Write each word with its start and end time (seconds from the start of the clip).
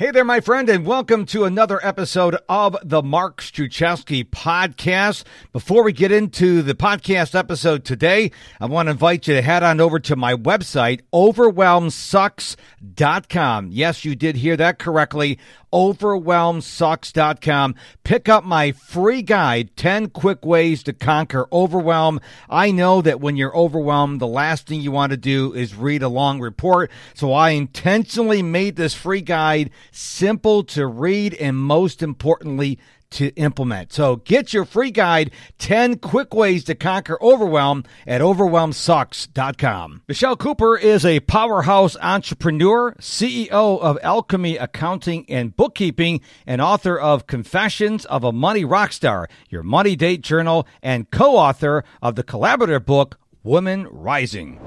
Hey 0.00 0.10
there, 0.12 0.24
my 0.24 0.40
friend, 0.40 0.70
and 0.70 0.86
welcome 0.86 1.26
to 1.26 1.44
another 1.44 1.78
episode 1.82 2.38
of 2.48 2.74
the 2.82 3.02
Mark 3.02 3.42
Struczewski 3.42 4.24
podcast. 4.24 5.24
Before 5.52 5.84
we 5.84 5.92
get 5.92 6.10
into 6.10 6.62
the 6.62 6.74
podcast 6.74 7.34
episode 7.34 7.84
today, 7.84 8.30
I 8.58 8.64
want 8.64 8.86
to 8.86 8.92
invite 8.92 9.28
you 9.28 9.34
to 9.34 9.42
head 9.42 9.62
on 9.62 9.78
over 9.78 10.00
to 10.00 10.16
my 10.16 10.32
website, 10.32 11.02
overwhelmsucks.com. 11.12 13.68
Yes, 13.72 14.04
you 14.06 14.16
did 14.16 14.36
hear 14.36 14.56
that 14.56 14.78
correctly 14.78 15.38
overwhelmsucks.com. 15.72 17.74
Pick 18.04 18.28
up 18.28 18.44
my 18.44 18.72
free 18.72 19.22
guide, 19.22 19.74
10 19.76 20.10
quick 20.10 20.44
ways 20.44 20.82
to 20.82 20.92
conquer 20.92 21.48
overwhelm. 21.52 22.20
I 22.48 22.70
know 22.70 23.02
that 23.02 23.20
when 23.20 23.36
you're 23.36 23.56
overwhelmed, 23.56 24.20
the 24.20 24.26
last 24.26 24.66
thing 24.66 24.80
you 24.80 24.92
want 24.92 25.10
to 25.10 25.16
do 25.16 25.54
is 25.54 25.74
read 25.74 26.02
a 26.02 26.08
long 26.08 26.40
report. 26.40 26.90
So 27.14 27.32
I 27.32 27.50
intentionally 27.50 28.42
made 28.42 28.76
this 28.76 28.94
free 28.94 29.22
guide 29.22 29.70
simple 29.92 30.64
to 30.64 30.86
read 30.86 31.34
and 31.34 31.56
most 31.56 32.02
importantly, 32.02 32.78
to 33.10 33.28
implement. 33.36 33.92
So 33.92 34.16
get 34.16 34.52
your 34.52 34.64
free 34.64 34.90
guide, 34.90 35.30
10 35.58 35.98
quick 35.98 36.34
ways 36.34 36.64
to 36.64 36.74
conquer 36.74 37.18
overwhelm 37.22 37.84
at 38.06 38.20
overwhelmsucks.com. 38.20 40.02
Michelle 40.08 40.36
Cooper 40.36 40.76
is 40.76 41.04
a 41.04 41.20
powerhouse 41.20 41.96
entrepreneur, 42.00 42.94
CEO 43.00 43.80
of 43.80 43.98
Alchemy 44.02 44.56
Accounting 44.56 45.26
and 45.28 45.56
Bookkeeping, 45.56 46.20
and 46.46 46.60
author 46.60 46.98
of 46.98 47.26
Confessions 47.26 48.04
of 48.06 48.24
a 48.24 48.32
Money 48.32 48.64
Rockstar, 48.64 49.26
your 49.48 49.62
money 49.62 49.96
date 49.96 50.22
journal, 50.22 50.66
and 50.82 51.10
co-author 51.10 51.84
of 52.02 52.14
the 52.14 52.24
collaborative 52.24 52.84
book, 52.84 53.18
Women 53.42 53.86
Rising. 53.90 54.60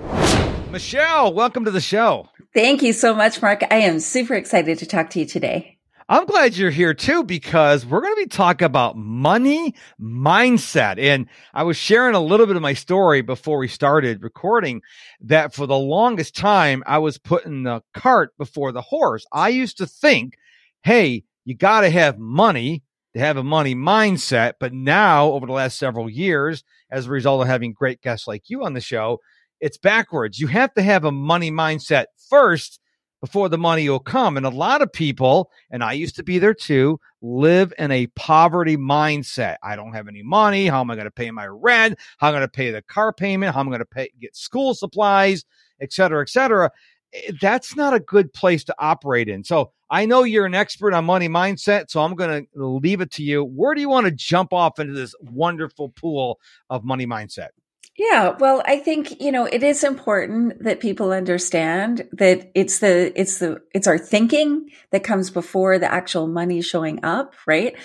Michelle, 0.72 1.34
welcome 1.34 1.66
to 1.66 1.72
the 1.72 1.82
show. 1.82 2.28
Thank 2.54 2.82
you 2.82 2.94
so 2.94 3.14
much, 3.14 3.41
Mark. 3.41 3.64
I 3.72 3.78
am 3.78 4.00
super 4.00 4.34
excited 4.34 4.80
to 4.80 4.86
talk 4.86 5.12
to 5.12 5.20
you 5.20 5.26
today. 5.26 5.73
I'm 6.09 6.25
glad 6.25 6.57
you're 6.57 6.70
here 6.70 6.93
too 6.93 7.23
because 7.23 7.85
we're 7.85 8.02
going 8.02 8.16
to 8.16 8.21
be 8.21 8.27
talking 8.27 8.66
about 8.66 8.98
money 8.98 9.73
mindset. 10.01 10.99
And 10.99 11.27
I 11.54 11.63
was 11.63 11.77
sharing 11.77 12.13
a 12.13 12.20
little 12.20 12.45
bit 12.45 12.57
of 12.57 12.62
my 12.62 12.73
story 12.73 13.21
before 13.21 13.57
we 13.57 13.70
started 13.70 14.21
recording 14.21 14.82
that 15.21 15.54
for 15.54 15.65
the 15.65 15.77
longest 15.77 16.35
time 16.35 16.84
I 16.85 16.98
was 16.98 17.18
putting 17.18 17.63
the 17.63 17.82
cart 17.93 18.37
before 18.37 18.73
the 18.73 18.82
horse. 18.82 19.26
I 19.32 19.49
used 19.49 19.77
to 19.77 19.87
think, 19.87 20.35
hey, 20.84 21.23
you 21.45 21.55
got 21.55 21.82
to 21.82 21.90
have 21.90 22.20
money 22.20 22.84
to 23.13 23.20
have 23.20 23.38
a 23.38 23.43
money 23.43 23.76
mindset. 23.76 24.54
But 24.60 24.73
now, 24.73 25.27
over 25.27 25.45
the 25.45 25.54
last 25.54 25.77
several 25.77 26.10
years, 26.10 26.63
as 26.91 27.07
a 27.07 27.12
result 27.12 27.41
of 27.41 27.48
having 27.48 27.71
great 27.71 28.01
guests 28.01 28.27
like 28.27 28.49
you 28.49 28.65
on 28.65 28.73
the 28.73 28.82
show, 28.82 29.20
it's 29.62 29.77
backwards. 29.77 30.40
You 30.40 30.48
have 30.48 30.73
to 30.73 30.82
have 30.82 31.05
a 31.05 31.12
money 31.12 31.51
mindset 31.51 32.05
first 32.29 32.82
before 33.24 33.48
the 33.48 33.57
money 33.57 33.88
will 33.88 34.02
come. 34.02 34.35
And 34.35 34.46
a 34.46 34.49
lot 34.49 34.82
of 34.82 34.91
people, 34.91 35.49
and 35.71 35.82
I 35.82 35.93
used 35.93 36.18
to 36.18 36.24
be 36.24 36.40
there 36.40 36.54
too, 36.54 36.99
live 37.21 37.74
in 37.79 37.90
a 37.90 38.07
poverty 38.07 38.76
mindset. 38.76 39.55
I 39.63 39.77
don't 39.77 39.93
have 39.93 40.10
any 40.10 40.21
money. 40.21 40.68
How 40.68 40.82
am 40.82 40.91
I 40.91 40.96
going 40.96 41.05
to 41.05 41.12
pay 41.12 41.32
my 41.32 41.48
rent? 41.48 41.98
How 42.18 42.27
am 42.27 42.35
I 42.35 42.40
going 42.40 42.49
to 42.49 42.51
pay 42.51 42.71
the 42.71 42.82
car 42.82 43.13
payment? 43.13 43.54
How 43.54 43.62
am 43.62 43.70
I 43.70 43.71
going 43.71 43.79
to 43.79 43.85
pay, 43.85 44.12
get 44.20 44.35
school 44.35 44.74
supplies, 44.74 45.46
et 45.79 45.94
cetera, 45.94 46.21
et 46.21 46.27
cetera? 46.27 46.70
Eh, 47.13 47.32
that's 47.40 47.77
not 47.77 47.94
a 47.94 48.01
good 48.01 48.34
place 48.34 48.66
to 48.66 48.76
operate 48.77 49.29
in. 49.29 49.46
So 49.46 49.71
I 49.90 50.05
know 50.05 50.24
you're 50.24 50.46
an 50.46 50.54
expert 50.54 50.94
on 50.94 51.05
money 51.05 51.29
mindset, 51.29 51.85
so 51.91 52.01
I'm 52.01 52.16
going 52.16 52.46
to 52.57 52.66
leave 52.66 52.99
it 52.99 53.12
to 53.12 53.24
you. 53.24 53.46
Where 53.46 53.74
do 53.74 53.79
you 53.79 53.88
want 53.88 54.05
to 54.05 54.12
jump 54.12 54.51
off 54.51 54.79
into 54.79 54.96
this 54.96 55.16
wonderful 55.21 55.91
pool 55.91 56.41
of 56.70 56.84
money 56.84 57.07
mindset? 57.07 57.51
Yeah, 57.96 58.36
well, 58.40 58.63
I 58.66 58.77
think, 58.77 59.22
you 59.22 59.32
know, 59.32 59.46
it 59.46 59.62
is 59.62 59.84
important 59.84 60.63
that 60.63 60.80
people 60.80 61.12
understand 61.12 62.10
that 62.13 62.52
it's 62.55 62.80
the, 62.80 63.13
it's 63.20 63.38
the, 63.38 63.62
it's 63.74 63.85
our 63.85 64.00
thinking 64.00 64.69
that 64.91 65.03
comes 65.03 65.30
before 65.30 65.78
the 65.78 65.91
actual 65.91 66.28
money 66.28 66.62
showing 66.63 67.06
up, 67.06 67.35
right? 67.46 67.75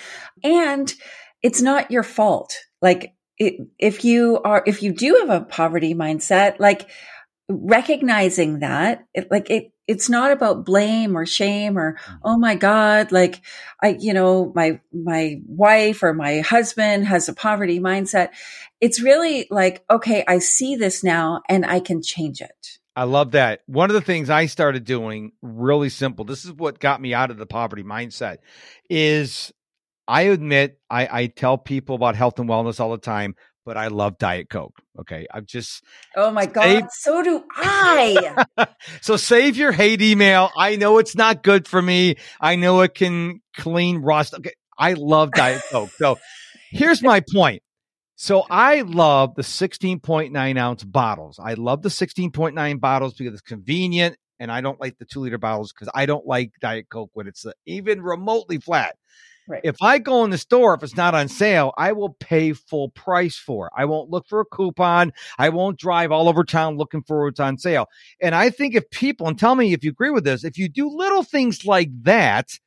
And 0.43 0.91
it's 1.43 1.61
not 1.61 1.91
your 1.91 2.01
fault. 2.01 2.55
Like, 2.81 3.13
it, 3.37 3.55
if 3.77 4.03
you 4.03 4.41
are, 4.43 4.63
if 4.65 4.81
you 4.81 4.93
do 4.93 5.15
have 5.19 5.29
a 5.29 5.45
poverty 5.45 5.93
mindset, 5.93 6.59
like 6.59 6.89
recognizing 7.47 8.59
that, 8.59 9.05
it, 9.13 9.29
like 9.29 9.51
it, 9.51 9.71
it's 9.89 10.07
not 10.07 10.31
about 10.31 10.65
blame 10.65 11.17
or 11.17 11.25
shame 11.25 11.77
or 11.77 11.93
mm-hmm. 11.93 12.15
oh 12.23 12.37
my 12.37 12.53
god 12.53 13.11
like 13.11 13.41
i 13.81 13.97
you 13.99 14.13
know 14.13 14.53
my 14.55 14.79
my 14.93 15.41
wife 15.47 16.03
or 16.03 16.13
my 16.13 16.39
husband 16.39 17.07
has 17.07 17.27
a 17.27 17.33
poverty 17.33 17.79
mindset 17.79 18.29
it's 18.79 19.01
really 19.01 19.47
like 19.49 19.83
okay 19.89 20.23
i 20.27 20.37
see 20.37 20.75
this 20.75 21.03
now 21.03 21.41
and 21.49 21.65
i 21.65 21.79
can 21.79 22.01
change 22.01 22.39
it 22.39 22.77
I 22.95 23.03
love 23.03 23.31
that. 23.31 23.61
One 23.65 23.89
of 23.89 23.93
the 23.93 24.01
things 24.01 24.29
I 24.29 24.47
started 24.47 24.83
doing 24.83 25.31
really 25.41 25.87
simple. 25.87 26.25
This 26.25 26.43
is 26.43 26.51
what 26.51 26.79
got 26.79 26.99
me 26.99 27.13
out 27.13 27.31
of 27.31 27.37
the 27.37 27.45
poverty 27.45 27.83
mindset 27.83 28.39
is 28.89 29.53
I 30.05 30.23
admit 30.23 30.79
I, 30.89 31.07
I 31.09 31.27
tell 31.27 31.57
people 31.57 31.95
about 31.95 32.17
health 32.17 32.39
and 32.39 32.49
wellness 32.49 32.81
all 32.81 32.91
the 32.91 32.97
time 32.97 33.35
but 33.69 33.77
I 33.77 33.89
love 33.89 34.17
Diet 34.17 34.49
Coke. 34.49 34.81
Okay. 34.99 35.27
I'm 35.31 35.45
just. 35.45 35.83
Oh 36.15 36.31
my 36.31 36.47
God. 36.47 36.63
Save- 36.63 36.89
so 36.89 37.21
do 37.21 37.43
I. 37.55 38.45
so 39.01 39.15
save 39.15 39.57
your 39.57 39.71
hate 39.71 40.01
email. 40.01 40.49
I 40.57 40.75
know 40.75 40.97
it's 40.97 41.15
not 41.15 41.43
good 41.43 41.67
for 41.67 41.79
me. 41.79 42.15
I 42.41 42.55
know 42.55 42.81
it 42.81 42.95
can 42.95 43.41
clean 43.55 43.97
rust. 43.97 44.33
Okay. 44.33 44.53
I 44.75 44.93
love 44.93 45.33
Diet 45.33 45.61
Coke. 45.71 45.91
So 45.97 46.17
here's 46.71 47.03
my 47.03 47.21
point. 47.31 47.61
So 48.15 48.43
I 48.49 48.81
love 48.81 49.35
the 49.35 49.43
16.9 49.43 50.57
ounce 50.57 50.83
bottles. 50.83 51.39
I 51.39 51.53
love 51.53 51.83
the 51.83 51.89
16.9 51.89 52.79
bottles 52.79 53.13
because 53.13 53.33
it's 53.33 53.43
convenient 53.43 54.17
and 54.39 54.51
I 54.51 54.61
don't 54.61 54.81
like 54.81 54.97
the 54.97 55.05
two 55.05 55.19
liter 55.19 55.37
bottles 55.37 55.71
because 55.71 55.91
I 55.93 56.07
don't 56.07 56.25
like 56.25 56.53
Diet 56.59 56.87
Coke 56.89 57.11
when 57.13 57.27
it's 57.27 57.45
uh, 57.45 57.51
even 57.67 58.01
remotely 58.01 58.57
flat. 58.57 58.95
Right. 59.49 59.61
If 59.63 59.77
I 59.81 59.97
go 59.97 60.23
in 60.23 60.29
the 60.29 60.37
store, 60.37 60.75
if 60.75 60.83
it's 60.83 60.95
not 60.95 61.15
on 61.15 61.27
sale, 61.27 61.73
I 61.75 61.91
will 61.93 62.15
pay 62.19 62.53
full 62.53 62.89
price 62.89 63.35
for 63.35 63.65
it. 63.65 63.73
I 63.75 63.85
won't 63.85 64.11
look 64.11 64.27
for 64.27 64.39
a 64.39 64.45
coupon. 64.45 65.11
I 65.39 65.49
won't 65.49 65.79
drive 65.79 66.11
all 66.11 66.29
over 66.29 66.43
town 66.43 66.77
looking 66.77 67.01
for 67.01 67.25
what's 67.25 67.39
on 67.39 67.57
sale. 67.57 67.87
And 68.21 68.35
I 68.35 68.51
think 68.51 68.75
if 68.75 68.87
people, 68.91 69.27
and 69.27 69.39
tell 69.39 69.55
me 69.55 69.73
if 69.73 69.83
you 69.83 69.89
agree 69.89 70.11
with 70.11 70.23
this, 70.23 70.43
if 70.43 70.59
you 70.59 70.69
do 70.69 70.87
little 70.87 71.23
things 71.23 71.65
like 71.65 71.89
that, 72.03 72.59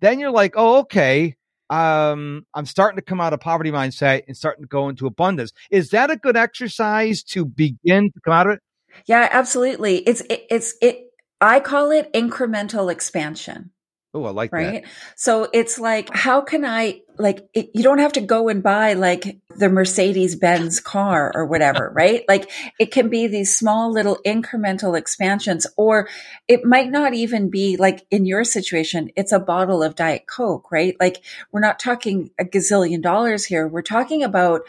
then 0.00 0.18
you're 0.18 0.32
like, 0.32 0.54
oh, 0.56 0.80
okay, 0.80 1.36
um, 1.70 2.44
I'm 2.52 2.66
starting 2.66 2.96
to 2.96 3.02
come 3.02 3.20
out 3.20 3.32
of 3.32 3.38
poverty 3.38 3.70
mindset 3.70 4.24
and 4.26 4.36
starting 4.36 4.64
to 4.64 4.68
go 4.68 4.88
into 4.88 5.06
abundance. 5.06 5.52
Is 5.70 5.90
that 5.90 6.10
a 6.10 6.16
good 6.16 6.36
exercise 6.36 7.22
to 7.24 7.44
begin 7.44 8.10
to 8.10 8.20
come 8.24 8.34
out 8.34 8.48
of 8.48 8.54
it? 8.54 8.60
Yeah, 9.06 9.28
absolutely. 9.30 9.98
It's, 9.98 10.20
it, 10.22 10.46
it's, 10.50 10.74
it, 10.82 11.12
I 11.40 11.60
call 11.60 11.92
it 11.92 12.12
incremental 12.12 12.90
expansion. 12.90 13.70
Oh, 14.14 14.24
I 14.24 14.30
like 14.30 14.52
right? 14.52 14.84
that. 14.84 14.92
So 15.16 15.48
it's 15.52 15.80
like, 15.80 16.14
how 16.14 16.40
can 16.40 16.64
I, 16.64 17.00
like, 17.18 17.48
it, 17.52 17.70
you 17.74 17.82
don't 17.82 17.98
have 17.98 18.12
to 18.12 18.20
go 18.20 18.48
and 18.48 18.62
buy 18.62 18.92
like 18.92 19.38
the 19.56 19.68
Mercedes 19.68 20.36
Benz 20.36 20.78
car 20.78 21.32
or 21.34 21.46
whatever, 21.46 21.90
right? 21.96 22.22
Like, 22.28 22.48
it 22.78 22.92
can 22.92 23.08
be 23.08 23.26
these 23.26 23.56
small 23.56 23.90
little 23.90 24.18
incremental 24.24 24.96
expansions, 24.96 25.66
or 25.76 26.08
it 26.46 26.64
might 26.64 26.90
not 26.90 27.12
even 27.12 27.50
be 27.50 27.76
like 27.76 28.06
in 28.12 28.24
your 28.24 28.44
situation, 28.44 29.10
it's 29.16 29.32
a 29.32 29.40
bottle 29.40 29.82
of 29.82 29.96
Diet 29.96 30.28
Coke, 30.28 30.70
right? 30.70 30.96
Like, 31.00 31.24
we're 31.50 31.60
not 31.60 31.80
talking 31.80 32.30
a 32.38 32.44
gazillion 32.44 33.02
dollars 33.02 33.44
here. 33.44 33.66
We're 33.66 33.82
talking 33.82 34.22
about, 34.22 34.62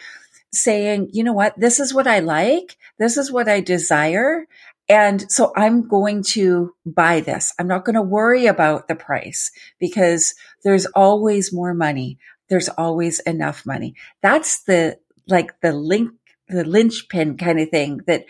saying, 0.51 1.09
you 1.11 1.21
know 1.21 1.33
what, 1.33 1.53
this 1.59 1.81
is 1.81 1.93
what 1.93 2.07
I 2.07 2.19
like. 2.19 2.77
This 2.97 3.17
is 3.17 3.29
what 3.29 3.49
I 3.49 3.59
desire. 3.59 4.47
And 4.87 5.29
so 5.31 5.51
I'm 5.55 5.87
going 5.87 6.23
to 6.29 6.73
buy 6.85 7.19
this. 7.19 7.53
I'm 7.59 7.67
not 7.67 7.85
going 7.85 7.95
to 7.95 8.01
worry 8.01 8.45
about 8.45 8.87
the 8.87 8.95
price 8.95 9.51
because 9.79 10.35
there's 10.63 10.85
always 10.87 11.51
more 11.51 11.73
money. 11.73 12.19
There's 12.49 12.69
always 12.69 13.19
enough 13.21 13.65
money. 13.65 13.95
That's 14.21 14.63
the, 14.63 14.99
like 15.27 15.59
the 15.61 15.73
link, 15.73 16.11
the 16.47 16.63
linchpin 16.63 17.37
kind 17.37 17.59
of 17.59 17.69
thing 17.69 18.01
that, 18.05 18.25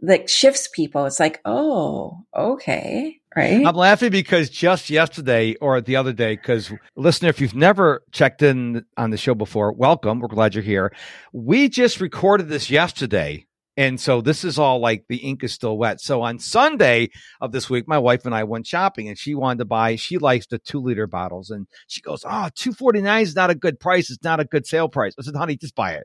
that 0.00 0.28
shifts 0.28 0.68
people. 0.74 1.04
It's 1.06 1.20
like, 1.20 1.40
oh, 1.44 2.24
okay. 2.36 3.20
Right. 3.36 3.64
I'm 3.64 3.76
laughing 3.76 4.10
because 4.10 4.50
just 4.50 4.90
yesterday 4.90 5.54
or 5.60 5.80
the 5.80 5.94
other 5.94 6.12
day, 6.12 6.34
because 6.34 6.72
listener, 6.96 7.28
if 7.28 7.40
you've 7.40 7.54
never 7.54 8.02
checked 8.10 8.42
in 8.42 8.84
on 8.96 9.10
the 9.10 9.16
show 9.16 9.36
before, 9.36 9.70
welcome. 9.72 10.18
We're 10.18 10.26
glad 10.26 10.56
you're 10.56 10.64
here. 10.64 10.92
We 11.32 11.68
just 11.68 12.00
recorded 12.00 12.48
this 12.48 12.70
yesterday 12.70 13.46
and 13.76 14.00
so 14.00 14.20
this 14.20 14.44
is 14.44 14.58
all 14.58 14.80
like 14.80 15.04
the 15.08 15.18
ink 15.18 15.44
is 15.44 15.52
still 15.52 15.78
wet. 15.78 16.00
So 16.00 16.22
on 16.22 16.38
Sunday 16.38 17.10
of 17.40 17.52
this 17.52 17.70
week, 17.70 17.86
my 17.86 17.98
wife 17.98 18.26
and 18.26 18.34
I 18.34 18.44
went 18.44 18.66
shopping 18.66 19.08
and 19.08 19.16
she 19.16 19.34
wanted 19.34 19.60
to 19.60 19.64
buy, 19.64 19.96
she 19.96 20.18
likes 20.18 20.46
the 20.46 20.58
two 20.58 20.80
liter 20.80 21.06
bottles. 21.06 21.50
And 21.50 21.66
she 21.86 22.00
goes, 22.00 22.24
Oh, 22.24 22.48
249 22.54 23.22
is 23.22 23.36
not 23.36 23.50
a 23.50 23.54
good 23.54 23.78
price. 23.78 24.10
It's 24.10 24.24
not 24.24 24.40
a 24.40 24.44
good 24.44 24.66
sale 24.66 24.88
price. 24.88 25.14
I 25.18 25.22
said, 25.22 25.36
honey, 25.36 25.56
just 25.56 25.74
buy 25.74 25.92
it. 25.92 26.04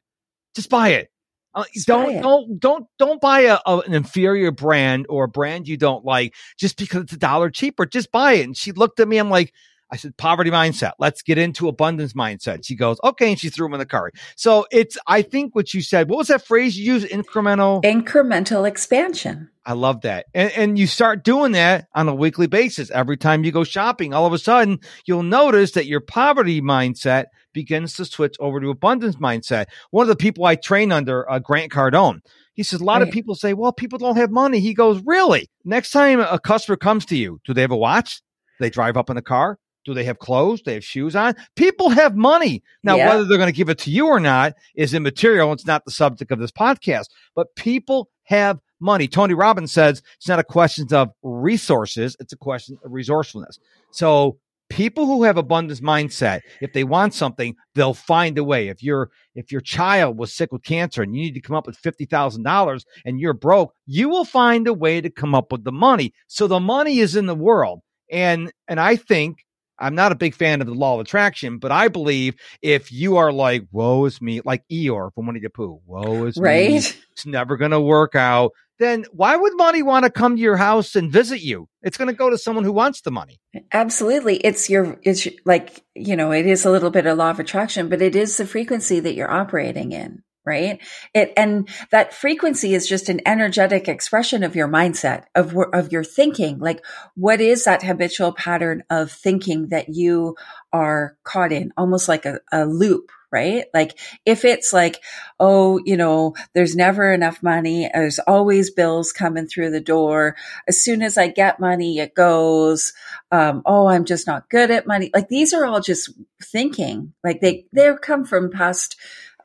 Just 0.55 0.69
buy 0.69 0.89
it. 0.89 1.09
Uh, 1.53 1.63
don't, 1.85 2.05
buy 2.05 2.13
it. 2.13 2.21
don't, 2.21 2.59
don't, 2.59 2.85
don't 2.99 3.21
buy 3.21 3.41
a, 3.41 3.57
a, 3.65 3.79
an 3.79 3.93
inferior 3.93 4.51
brand 4.51 5.05
or 5.09 5.23
a 5.23 5.29
brand 5.29 5.67
you 5.67 5.77
don't 5.77 6.05
like 6.05 6.33
just 6.59 6.77
because 6.77 7.03
it's 7.03 7.13
a 7.13 7.17
dollar 7.17 7.49
cheaper. 7.49 7.85
Just 7.85 8.11
buy 8.11 8.33
it. 8.33 8.43
And 8.43 8.55
she 8.55 8.73
looked 8.73 8.99
at 8.99 9.07
me. 9.07 9.17
I'm 9.17 9.29
like, 9.29 9.53
I 9.95 9.97
said, 9.97 10.17
poverty 10.17 10.51
mindset. 10.51 10.91
Let's 10.99 11.21
get 11.21 11.37
into 11.37 11.69
abundance 11.69 12.11
mindset. 12.11 12.65
She 12.65 12.75
goes, 12.75 12.99
okay. 13.01 13.29
And 13.29 13.39
she 13.39 13.47
threw 13.47 13.67
him 13.67 13.73
in 13.75 13.79
the 13.79 13.85
car. 13.85 14.11
So 14.35 14.67
it's, 14.69 14.97
I 15.07 15.21
think 15.21 15.55
what 15.55 15.73
you 15.73 15.81
said, 15.81 16.09
what 16.09 16.17
was 16.17 16.27
that 16.27 16.45
phrase 16.45 16.77
you 16.77 16.93
used? 16.93 17.07
Incremental. 17.07 17.81
Incremental 17.81 18.67
expansion. 18.67 19.49
I 19.65 19.71
love 19.71 20.01
that. 20.01 20.25
And, 20.33 20.51
and 20.51 20.77
you 20.77 20.85
start 20.85 21.23
doing 21.23 21.53
that 21.53 21.87
on 21.95 22.09
a 22.09 22.13
weekly 22.13 22.47
basis. 22.47 22.91
Every 22.91 23.15
time 23.15 23.45
you 23.45 23.53
go 23.53 23.63
shopping, 23.63 24.13
all 24.13 24.25
of 24.25 24.33
a 24.33 24.37
sudden 24.37 24.79
you'll 25.05 25.23
notice 25.23 25.71
that 25.71 25.85
your 25.85 26.01
poverty 26.01 26.61
mindset 26.61 27.27
begins 27.53 27.95
to 27.95 28.03
switch 28.03 28.35
over 28.41 28.59
to 28.59 28.69
abundance 28.71 29.15
mindset. 29.15 29.67
One 29.91 30.03
of 30.03 30.09
the 30.09 30.17
people 30.17 30.43
I 30.43 30.55
train 30.55 30.91
under, 30.91 31.29
uh, 31.31 31.39
Grant 31.39 31.71
Cardone, 31.71 32.19
he 32.53 32.63
says, 32.63 32.81
a 32.81 32.83
lot 32.83 32.99
right. 32.99 33.07
of 33.07 33.13
people 33.13 33.33
say, 33.33 33.53
well, 33.53 33.71
people 33.71 33.97
don't 33.97 34.17
have 34.17 34.29
money. 34.29 34.59
He 34.59 34.73
goes, 34.73 35.01
really? 35.05 35.49
Next 35.63 35.91
time 35.91 36.19
a 36.19 36.37
customer 36.37 36.75
comes 36.75 37.05
to 37.05 37.15
you, 37.15 37.39
do 37.45 37.53
they 37.53 37.61
have 37.61 37.71
a 37.71 37.77
watch? 37.77 38.21
They 38.59 38.69
drive 38.69 38.97
up 38.97 39.09
in 39.09 39.15
a 39.15 39.21
car? 39.21 39.57
Do 39.85 39.93
they 39.93 40.03
have 40.03 40.19
clothes? 40.19 40.61
Do 40.61 40.71
they 40.71 40.73
have 40.75 40.83
shoes 40.83 41.15
on? 41.15 41.35
People 41.55 41.89
have 41.89 42.15
money. 42.15 42.63
Now, 42.83 42.95
yeah. 42.95 43.09
whether 43.09 43.25
they're 43.25 43.37
going 43.37 43.51
to 43.51 43.55
give 43.55 43.69
it 43.69 43.77
to 43.79 43.91
you 43.91 44.07
or 44.07 44.19
not 44.19 44.53
is 44.75 44.93
immaterial. 44.93 45.53
It's 45.53 45.65
not 45.65 45.85
the 45.85 45.91
subject 45.91 46.31
of 46.31 46.39
this 46.39 46.51
podcast, 46.51 47.05
but 47.35 47.55
people 47.55 48.09
have 48.23 48.59
money. 48.79 49.07
Tony 49.07 49.33
Robbins 49.33 49.71
says 49.71 50.01
it's 50.17 50.27
not 50.27 50.39
a 50.39 50.43
question 50.43 50.87
of 50.91 51.11
resources. 51.23 52.17
It's 52.19 52.33
a 52.33 52.37
question 52.37 52.77
of 52.83 52.91
resourcefulness. 52.91 53.59
So 53.91 54.37
people 54.69 55.05
who 55.05 55.23
have 55.23 55.37
abundance 55.37 55.81
mindset, 55.81 56.41
if 56.61 56.73
they 56.73 56.83
want 56.83 57.13
something, 57.13 57.55
they'll 57.75 57.93
find 57.93 58.37
a 58.37 58.43
way. 58.43 58.67
If 58.67 58.83
your 58.83 59.11
if 59.35 59.51
your 59.51 59.61
child 59.61 60.17
was 60.17 60.33
sick 60.33 60.51
with 60.51 60.63
cancer 60.63 61.01
and 61.01 61.15
you 61.15 61.23
need 61.23 61.33
to 61.35 61.41
come 61.41 61.55
up 61.55 61.67
with 61.67 61.77
fifty 61.77 62.05
thousand 62.05 62.43
dollars 62.43 62.85
and 63.05 63.19
you're 63.19 63.33
broke, 63.33 63.73
you 63.85 64.09
will 64.09 64.25
find 64.25 64.67
a 64.67 64.73
way 64.73 65.01
to 65.01 65.09
come 65.09 65.35
up 65.35 65.51
with 65.51 65.63
the 65.63 65.71
money. 65.71 66.13
So 66.27 66.47
the 66.47 66.59
money 66.59 66.99
is 66.99 67.15
in 67.15 67.25
the 67.25 67.35
world. 67.35 67.81
And 68.11 68.51
and 68.67 68.79
I 68.79 68.95
think 68.95 69.44
I'm 69.79 69.95
not 69.95 70.11
a 70.11 70.15
big 70.15 70.35
fan 70.35 70.61
of 70.61 70.67
the 70.67 70.73
law 70.73 70.95
of 70.95 71.01
attraction, 71.01 71.57
but 71.57 71.71
I 71.71 71.87
believe 71.87 72.35
if 72.61 72.91
you 72.91 73.17
are 73.17 73.31
like, 73.31 73.63
woe 73.71 74.05
is 74.05 74.21
me, 74.21 74.41
like 74.43 74.63
Eeyore 74.71 75.13
from 75.13 75.27
Winnie 75.27 75.39
the 75.39 75.49
Pooh, 75.49 75.81
woe 75.85 76.25
is 76.25 76.37
right? 76.37 76.69
me, 76.69 76.77
it's 76.77 77.25
never 77.25 77.57
going 77.57 77.71
to 77.71 77.81
work 77.81 78.15
out, 78.15 78.51
then 78.79 79.05
why 79.11 79.35
would 79.35 79.55
money 79.55 79.83
want 79.83 80.03
to 80.03 80.11
come 80.11 80.35
to 80.35 80.41
your 80.41 80.57
house 80.57 80.95
and 80.95 81.11
visit 81.11 81.41
you? 81.41 81.67
It's 81.81 81.97
going 81.97 82.09
to 82.09 82.13
go 82.13 82.29
to 82.29 82.37
someone 82.37 82.63
who 82.63 82.73
wants 82.73 83.01
the 83.01 83.11
money. 83.11 83.39
Absolutely. 83.71 84.37
It's 84.37 84.69
your, 84.69 84.99
it's 85.03 85.27
like, 85.45 85.83
you 85.95 86.15
know, 86.15 86.31
it 86.31 86.45
is 86.45 86.65
a 86.65 86.71
little 86.71 86.89
bit 86.89 87.05
of 87.05 87.17
law 87.17 87.29
of 87.29 87.39
attraction, 87.39 87.87
but 87.89 88.01
it 88.01 88.15
is 88.15 88.35
the 88.37 88.45
frequency 88.45 88.99
that 88.99 89.15
you're 89.15 89.31
operating 89.31 89.91
in 89.91 90.23
right? 90.45 90.79
It, 91.13 91.33
and 91.35 91.67
that 91.91 92.13
frequency 92.13 92.73
is 92.73 92.87
just 92.87 93.09
an 93.09 93.21
energetic 93.25 93.87
expression 93.87 94.43
of 94.43 94.55
your 94.55 94.67
mindset, 94.67 95.25
of, 95.33 95.55
of 95.73 95.91
your 95.91 96.03
thinking. 96.03 96.59
Like, 96.59 96.85
what 97.15 97.41
is 97.41 97.63
that 97.63 97.83
habitual 97.83 98.31
pattern 98.33 98.83
of 98.89 99.11
thinking 99.11 99.69
that 99.69 99.89
you 99.89 100.35
are 100.71 101.17
caught 101.23 101.51
in? 101.51 101.73
Almost 101.77 102.07
like 102.07 102.25
a, 102.25 102.39
a 102.51 102.65
loop, 102.65 103.11
right? 103.31 103.65
Like, 103.73 103.99
if 104.25 104.45
it's 104.45 104.71
like, 104.71 105.01
oh, 105.39 105.81
you 105.83 105.97
know, 105.97 106.35
there's 106.53 106.75
never 106.75 107.11
enough 107.11 107.43
money. 107.43 107.89
There's 107.93 108.19
always 108.19 108.71
bills 108.71 109.11
coming 109.11 109.47
through 109.47 109.71
the 109.71 109.81
door. 109.81 110.37
As 110.67 110.81
soon 110.81 111.01
as 111.01 111.17
I 111.17 111.27
get 111.27 111.59
money, 111.59 111.99
it 111.99 112.13
goes. 112.13 112.93
Um, 113.31 113.61
oh, 113.65 113.87
I'm 113.87 114.05
just 114.05 114.27
not 114.27 114.49
good 114.49 114.71
at 114.71 114.87
money. 114.87 115.09
Like, 115.13 115.27
these 115.27 115.53
are 115.53 115.65
all 115.65 115.81
just 115.81 116.11
thinking. 116.41 117.13
Like, 117.23 117.41
they, 117.41 117.65
they 117.73 117.91
come 118.01 118.23
from 118.23 118.51
past, 118.51 118.95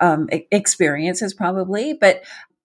um, 0.01 0.29
experiences 0.51 1.35
probably, 1.35 1.95
but 1.95 2.23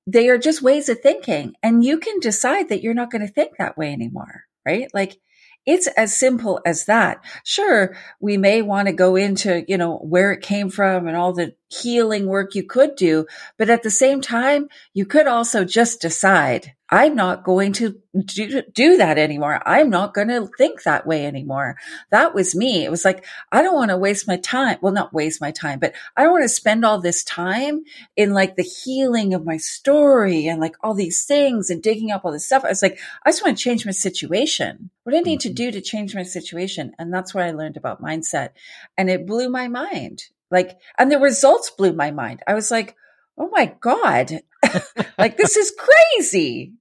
they 0.08 0.30
are 0.30 0.38
just 0.38 0.62
ways 0.62 0.90
of 0.90 1.00
thinking. 1.00 1.56
And 1.64 1.84
you 1.84 1.98
can 2.00 2.20
decide 2.20 2.70
that 2.70 2.82
you're 2.82 2.94
not 2.94 3.12
going 3.12 3.26
to 3.26 3.34
think 3.34 3.58
that 3.58 3.78
way 3.78 3.92
anymore, 3.92 4.44
right? 4.66 4.88
Like 4.94 5.18
it's 5.66 5.88
as 5.88 6.16
simple 6.16 6.62
as 6.66 6.86
that. 6.86 7.24
Sure, 7.44 7.96
we 8.20 8.38
may 8.38 8.62
want 8.62 8.88
to 8.88 8.94
go 8.94 9.16
into, 9.16 9.66
you 9.68 9.78
know, 9.78 9.98
where 9.98 10.32
it 10.32 10.42
came 10.42 10.70
from 10.70 11.08
and 11.08 11.18
all 11.18 11.34
the 11.34 11.56
healing 11.82 12.28
work 12.28 12.56
you 12.56 12.64
could 12.64 12.96
do. 12.96 13.26
But 13.58 13.70
at 13.70 13.84
the 13.84 13.90
same 13.90 14.22
time, 14.22 14.70
you 14.94 15.06
could 15.06 15.28
also 15.28 15.64
just 15.66 16.02
decide, 16.02 16.74
I'm 16.90 17.16
not 17.16 17.44
going 17.44 17.74
to 17.74 18.00
do, 18.16 18.62
do 18.72 18.98
that 18.98 19.18
anymore. 19.18 19.60
I'm 19.66 19.90
not 19.90 20.14
going 20.14 20.28
to 20.28 20.48
think 20.58 20.84
that 20.84 21.08
way 21.08 21.26
anymore. 21.26 21.78
That 22.12 22.36
was 22.36 22.56
me. 22.56 22.86
It 22.86 22.92
was 22.92 23.04
like, 23.04 23.26
I 23.52 23.64
don't 23.64 23.74
want 23.74 23.90
to 23.90 23.98
waste 23.98 24.28
my 24.28 24.38
time. 24.38 24.78
Well, 24.82 24.94
not 24.94 25.14
waste 25.14 25.42
my 25.42 25.50
time, 25.50 25.80
but 25.80 25.94
I 26.16 26.24
don't 26.24 26.32
want 26.32 26.44
to 26.44 26.50
spend 26.50 26.86
all 26.86 27.02
this 27.02 27.24
time 27.24 27.84
in 28.16 28.34
like 28.34 28.56
the 28.56 28.64
healing 28.64 29.34
of 29.34 29.46
my 29.46 29.58
story 29.58 30.46
and 30.48 30.62
like 30.62 30.76
all 30.82 30.94
these 30.94 31.26
things 31.26 31.72
and 31.72 31.82
digging 31.82 32.12
up 32.12 32.24
all 32.24 32.32
this 32.32 32.46
stuff. 32.46 32.64
I 32.64 32.70
was 32.70 32.84
like, 32.84 33.00
I 33.26 33.32
just 33.32 33.44
want 33.44 33.58
to 33.58 33.64
change 33.64 33.86
my 33.86 33.92
situation. 33.92 34.92
What 35.04 35.14
do 35.14 35.18
I 35.18 35.22
need 35.22 35.40
to 35.42 35.50
mm-hmm. 35.50 35.56
do 35.56 35.72
to 35.72 35.82
change 35.82 36.14
my 36.14 36.24
situation? 36.24 36.94
And 37.00 37.12
that's 37.12 37.34
what 37.34 37.46
I 37.46 37.52
learned 37.52 37.78
about 37.78 38.02
mindset. 38.02 38.50
And 38.96 39.10
it 39.10 39.26
blew 39.26 39.50
my 39.50 39.68
mind. 39.68 40.26
Like, 40.56 40.80
and 40.98 41.12
the 41.12 41.20
results 41.20 41.70
blew 41.70 41.92
my 41.92 42.12
mind. 42.12 42.42
I 42.48 42.54
was 42.54 42.72
like, 42.72 42.96
oh 43.38 43.50
my 43.52 43.76
God, 43.82 44.40
like 45.18 45.36
this 45.36 45.58
is 45.58 45.74
crazy. 45.78 46.72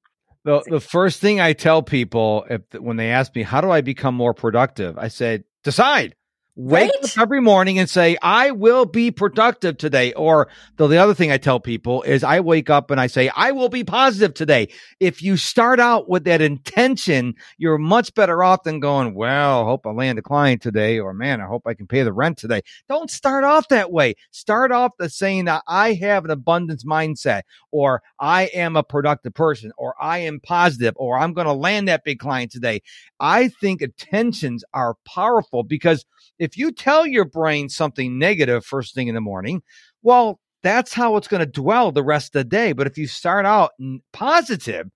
The, 0.44 0.62
the 0.68 0.80
first 0.80 1.20
thing 1.20 1.40
I 1.40 1.54
tell 1.54 1.82
people 1.82 2.46
if, 2.48 2.62
when 2.78 2.96
they 2.96 3.10
ask 3.10 3.34
me, 3.34 3.42
how 3.42 3.60
do 3.60 3.72
I 3.72 3.80
become 3.80 4.14
more 4.14 4.32
productive? 4.32 4.96
I 4.96 5.08
said, 5.08 5.42
decide. 5.64 6.14
Wake 6.56 6.92
right? 6.92 7.04
up 7.04 7.18
every 7.18 7.40
morning 7.40 7.80
and 7.80 7.90
say, 7.90 8.16
I 8.22 8.52
will 8.52 8.84
be 8.84 9.10
productive 9.10 9.76
today. 9.76 10.12
Or 10.12 10.46
the, 10.76 10.86
the 10.86 10.98
other 10.98 11.12
thing 11.12 11.32
I 11.32 11.36
tell 11.36 11.58
people 11.58 12.02
is 12.02 12.22
I 12.22 12.38
wake 12.38 12.70
up 12.70 12.92
and 12.92 13.00
I 13.00 13.08
say, 13.08 13.28
I 13.34 13.50
will 13.50 13.68
be 13.68 13.82
positive 13.82 14.34
today. 14.34 14.68
If 15.00 15.20
you 15.20 15.36
start 15.36 15.80
out 15.80 16.08
with 16.08 16.22
that 16.24 16.40
intention, 16.40 17.34
you're 17.58 17.76
much 17.76 18.14
better 18.14 18.44
off 18.44 18.62
than 18.62 18.78
going, 18.78 19.14
well, 19.14 19.64
hope 19.64 19.84
I 19.84 19.90
land 19.90 20.20
a 20.20 20.22
client 20.22 20.62
today. 20.62 21.00
Or 21.00 21.12
man, 21.12 21.40
I 21.40 21.46
hope 21.46 21.66
I 21.66 21.74
can 21.74 21.88
pay 21.88 22.04
the 22.04 22.12
rent 22.12 22.38
today. 22.38 22.62
Don't 22.88 23.10
start 23.10 23.42
off 23.42 23.66
that 23.70 23.90
way. 23.90 24.14
Start 24.30 24.70
off 24.70 24.92
the 24.96 25.10
saying 25.10 25.46
that 25.46 25.64
I 25.66 25.94
have 25.94 26.24
an 26.24 26.30
abundance 26.30 26.84
mindset 26.84 27.42
or 27.72 28.00
I 28.20 28.44
am 28.54 28.76
a 28.76 28.84
productive 28.84 29.34
person 29.34 29.72
or 29.76 29.96
I 30.00 30.18
am 30.18 30.38
positive 30.38 30.94
or 30.98 31.18
I'm 31.18 31.32
going 31.32 31.48
to 31.48 31.52
land 31.52 31.88
that 31.88 32.04
big 32.04 32.20
client 32.20 32.52
today. 32.52 32.82
I 33.18 33.48
think 33.48 33.82
intentions 33.82 34.62
are 34.72 34.94
powerful 35.04 35.64
because 35.64 36.06
if 36.44 36.56
you 36.56 36.70
tell 36.72 37.06
your 37.06 37.24
brain 37.24 37.68
something 37.68 38.18
negative 38.18 38.64
first 38.64 38.94
thing 38.94 39.08
in 39.08 39.14
the 39.14 39.20
morning, 39.20 39.62
well, 40.02 40.38
that's 40.62 40.94
how 40.94 41.16
it's 41.16 41.28
going 41.28 41.40
to 41.40 41.46
dwell 41.46 41.92
the 41.92 42.02
rest 42.02 42.34
of 42.34 42.40
the 42.40 42.44
day. 42.44 42.72
But 42.72 42.86
if 42.86 42.96
you 42.96 43.06
start 43.06 43.44
out 43.46 43.72
positive, 44.12 44.88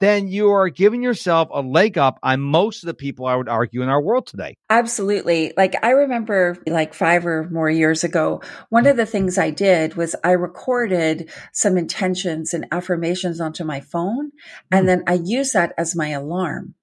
then 0.00 0.28
you 0.28 0.50
are 0.50 0.70
giving 0.70 1.02
yourself 1.02 1.48
a 1.52 1.60
leg 1.60 1.98
up 1.98 2.18
on 2.22 2.40
most 2.40 2.82
of 2.82 2.86
the 2.86 2.94
people 2.94 3.26
I 3.26 3.36
would 3.36 3.48
argue 3.48 3.82
in 3.82 3.90
our 3.90 4.00
world 4.00 4.26
today. 4.26 4.56
Absolutely. 4.70 5.52
Like 5.56 5.76
I 5.84 5.90
remember 5.90 6.56
like 6.66 6.94
five 6.94 7.26
or 7.26 7.48
more 7.50 7.68
years 7.68 8.02
ago, 8.02 8.40
one 8.70 8.86
of 8.86 8.96
the 8.96 9.04
things 9.04 9.36
I 9.36 9.50
did 9.50 9.96
was 9.96 10.16
I 10.24 10.32
recorded 10.32 11.30
some 11.52 11.76
intentions 11.76 12.54
and 12.54 12.66
affirmations 12.72 13.40
onto 13.40 13.62
my 13.62 13.80
phone 13.80 14.32
and 14.72 14.84
mm. 14.84 14.86
then 14.86 15.04
I 15.06 15.20
used 15.22 15.52
that 15.52 15.74
as 15.76 15.94
my 15.94 16.08
alarm. 16.08 16.74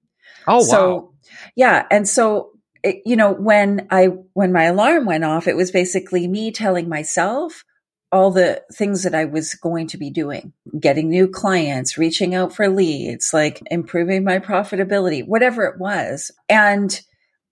Oh, 0.46 0.62
so, 0.62 0.94
wow. 0.94 1.12
Yeah. 1.56 1.86
And 1.90 2.08
so 2.08 2.52
it, 2.82 3.02
you 3.04 3.16
know, 3.16 3.32
when 3.32 3.86
I, 3.90 4.06
when 4.32 4.52
my 4.52 4.64
alarm 4.64 5.06
went 5.06 5.24
off, 5.24 5.46
it 5.46 5.56
was 5.56 5.70
basically 5.70 6.26
me 6.28 6.50
telling 6.50 6.88
myself 6.88 7.64
all 8.10 8.30
the 8.30 8.62
things 8.72 9.02
that 9.02 9.14
I 9.14 9.26
was 9.26 9.54
going 9.54 9.88
to 9.88 9.98
be 9.98 10.10
doing, 10.10 10.52
getting 10.78 11.10
new 11.10 11.28
clients, 11.28 11.98
reaching 11.98 12.34
out 12.34 12.54
for 12.54 12.68
leads, 12.68 13.34
like 13.34 13.62
improving 13.70 14.24
my 14.24 14.38
profitability, 14.38 15.26
whatever 15.26 15.64
it 15.64 15.78
was. 15.78 16.30
And 16.48 16.98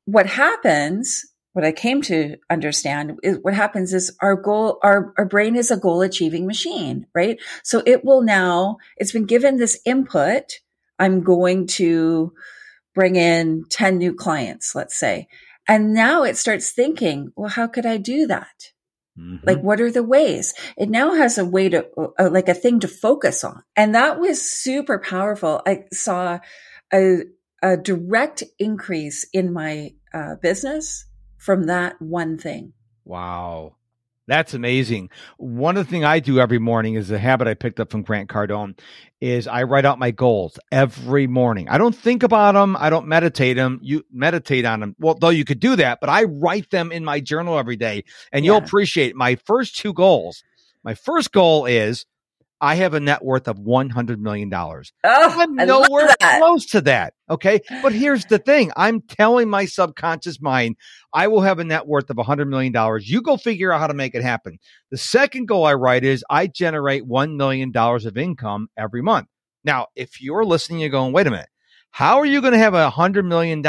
what 0.07 0.27
happens, 0.27 1.27
what 1.53 1.65
I 1.65 1.73
came 1.73 2.01
to 2.03 2.37
understand 2.49 3.19
is 3.23 3.39
what 3.43 3.55
happens 3.55 3.93
is 3.93 4.17
our 4.21 4.35
goal, 4.35 4.79
our, 4.83 5.13
our 5.19 5.27
brain 5.27 5.57
is 5.57 5.71
a 5.71 5.77
goal 5.77 6.01
achieving 6.01 6.47
machine, 6.47 7.07
right? 7.15 7.39
So 7.63 7.83
it 7.85 8.05
will 8.05 8.23
now, 8.23 8.79
it's 8.97 9.13
been 9.13 9.27
given 9.27 9.59
this 9.59 9.79
input. 9.85 10.61
I'm 10.99 11.23
going 11.23 11.67
to, 11.67 12.33
bring 12.97 13.15
in 13.15 13.65
10 13.71 13.99
new 13.99 14.15
clients, 14.15 14.75
let's 14.75 14.99
say. 14.99 15.29
And 15.69 15.93
now 15.93 16.25
it 16.25 16.37
starts 16.37 16.71
thinking, 16.71 17.31
well, 17.37 17.51
how 17.51 17.69
could 17.69 17.85
I 17.87 17.99
do 17.99 18.27
that? 18.27 18.73
Mm-hmm. 19.19 19.47
Like, 19.47 19.61
what 19.61 19.81
are 19.81 19.93
the 19.93 20.03
ways? 20.03 20.55
It 20.79 20.89
now 20.89 21.15
has 21.15 21.37
a 21.37 21.45
way 21.45 21.69
to, 21.69 21.87
uh, 22.19 22.31
like 22.31 22.49
a 22.49 22.55
thing 22.55 22.81
to 22.81 22.89
focus 22.89 23.45
on. 23.45 23.63
And 23.77 23.95
that 23.95 24.19
was 24.19 24.41
super 24.41 24.99
powerful. 24.99 25.63
I 25.67 25.85
saw 25.93 26.39
a, 26.93 27.19
a 27.63 27.77
direct 27.77 28.43
increase 28.59 29.27
in 29.33 29.53
my 29.53 29.93
uh, 30.15 30.37
business 30.41 31.05
from 31.37 31.65
that 31.65 32.01
one 32.01 32.39
thing. 32.39 32.73
Wow. 33.05 33.77
That's 34.29 34.55
amazing. 34.55 35.11
One 35.37 35.77
of 35.77 35.87
the 35.87 35.91
things 35.91 36.05
I 36.05 36.19
do 36.19 36.41
every 36.41 36.59
morning 36.59 36.95
is 36.95 37.11
a 37.11 37.19
habit 37.19 37.47
I 37.47 37.55
picked 37.55 37.79
up 37.79 37.93
from 37.93 38.03
Grant 38.03 38.29
Cardone 38.29 38.77
is 39.21 39.47
I 39.47 39.63
write 39.63 39.85
out 39.85 40.01
my 40.01 40.11
goals 40.11 40.59
every 40.73 41.29
morning. 41.29 41.69
I 41.69 41.79
don't 41.79 41.95
think 41.95 42.25
about 42.25 42.55
them. 42.55 42.77
I 42.79 42.91
don't 42.91 43.07
meditate 43.07 43.57
them. 43.57 43.79
You 43.83 44.05
meditate 44.11 44.65
on 44.65 44.81
them. 44.81 44.97
Well, 44.99 45.15
though 45.15 45.29
you 45.29 45.45
could 45.45 45.61
do 45.61 45.77
that, 45.77 46.01
but 46.01 46.11
I 46.11 46.25
write 46.25 46.71
them 46.71 46.91
in 46.91 47.05
my 47.05 47.21
journal 47.21 47.57
every 47.57 47.77
day 47.77 48.05
and 48.33 48.45
yeah. 48.45 48.53
you'll 48.53 48.65
appreciate 48.65 49.15
my 49.15 49.37
first 49.37 49.77
two 49.77 49.93
goals. 49.93 50.43
My 50.83 50.95
first 50.95 51.31
goal 51.33 51.67
is 51.67 52.05
I 52.61 52.77
have 52.77 52.95
a 52.95 53.01
net 53.01 53.23
worth 53.23 53.49
of 53.49 53.59
$100 53.59 54.19
million. 54.19 54.51
Oh, 54.55 54.83
I'm 55.05 55.55
nowhere 55.55 56.09
close 56.21 56.67
to 56.67 56.81
that. 56.83 57.15
Okay. 57.29 57.61
But 57.83 57.93
here's 57.93 58.25
the 58.25 58.39
thing 58.39 58.73
I'm 58.77 59.03
telling 59.03 59.51
my 59.51 59.67
subconscious 59.67 60.41
mind, 60.41 60.77
I 61.13 61.29
will 61.29 61.43
have 61.43 61.59
a 61.59 61.65
net 61.65 61.87
worth 61.87 62.09
of 62.09 62.17
$100 62.17 62.49
million. 62.49 62.75
You 63.03 63.21
go 63.21 63.37
figure 63.37 63.73
out 63.73 63.81
how 63.81 63.89
to 63.89 63.95
make 63.95 64.15
it 64.15 64.23
happen. 64.23 64.59
The 64.91 64.97
second 64.97 65.47
goal 65.47 65.67
I 65.67 65.75
write 65.75 66.05
is 66.05 66.25
I 66.31 66.47
generate 66.47 67.07
$1 67.07 67.37
million 67.37 67.73
of 67.77 68.17
income 68.17 68.69
every 68.77 69.03
month. 69.03 69.29
Now, 69.65 69.89
if 69.95 70.23
you're 70.23 70.45
listening, 70.45 70.79
you're 70.79 70.91
going, 70.91 71.13
wait 71.13 71.27
a 71.27 71.31
minute, 71.31 71.49
how 71.91 72.19
are 72.19 72.27
you 72.27 72.41
going 72.41 72.53
to 72.53 72.59
have 72.59 72.75
a 72.75 72.91
$100 72.91 73.25
million 73.27 73.61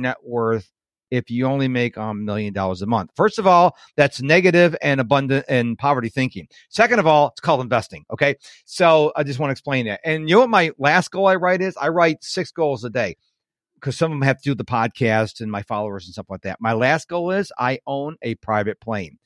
net 0.00 0.16
worth 0.22 0.68
if 1.14 1.30
you 1.30 1.46
only 1.46 1.68
make 1.68 1.96
a 1.96 2.12
million 2.12 2.52
dollars 2.52 2.82
a 2.82 2.86
month. 2.86 3.10
First 3.16 3.38
of 3.38 3.46
all, 3.46 3.76
that's 3.96 4.20
negative 4.20 4.76
and 4.82 5.00
abundant 5.00 5.44
and 5.48 5.78
poverty 5.78 6.08
thinking. 6.08 6.48
Second 6.68 6.98
of 6.98 7.06
all, 7.06 7.28
it's 7.28 7.40
called 7.40 7.60
investing. 7.60 8.04
Okay. 8.12 8.34
So 8.64 9.12
I 9.14 9.22
just 9.22 9.38
want 9.38 9.48
to 9.50 9.52
explain 9.52 9.86
that. 9.86 10.00
And 10.04 10.28
you 10.28 10.34
know 10.34 10.40
what 10.40 10.50
my 10.50 10.72
last 10.78 11.10
goal 11.10 11.26
I 11.26 11.36
write 11.36 11.62
is? 11.62 11.76
I 11.76 11.88
write 11.88 12.24
six 12.24 12.50
goals 12.50 12.84
a 12.84 12.90
day 12.90 13.16
because 13.74 13.96
some 13.96 14.10
of 14.10 14.16
them 14.18 14.26
have 14.26 14.38
to 14.38 14.42
do 14.42 14.50
with 14.50 14.58
the 14.58 14.64
podcast 14.64 15.40
and 15.40 15.52
my 15.52 15.62
followers 15.62 16.06
and 16.06 16.12
stuff 16.14 16.26
like 16.28 16.42
that. 16.42 16.58
My 16.60 16.72
last 16.72 17.08
goal 17.08 17.30
is 17.30 17.52
I 17.58 17.78
own 17.86 18.16
a 18.22 18.34
private 18.36 18.80
plane. 18.80 19.18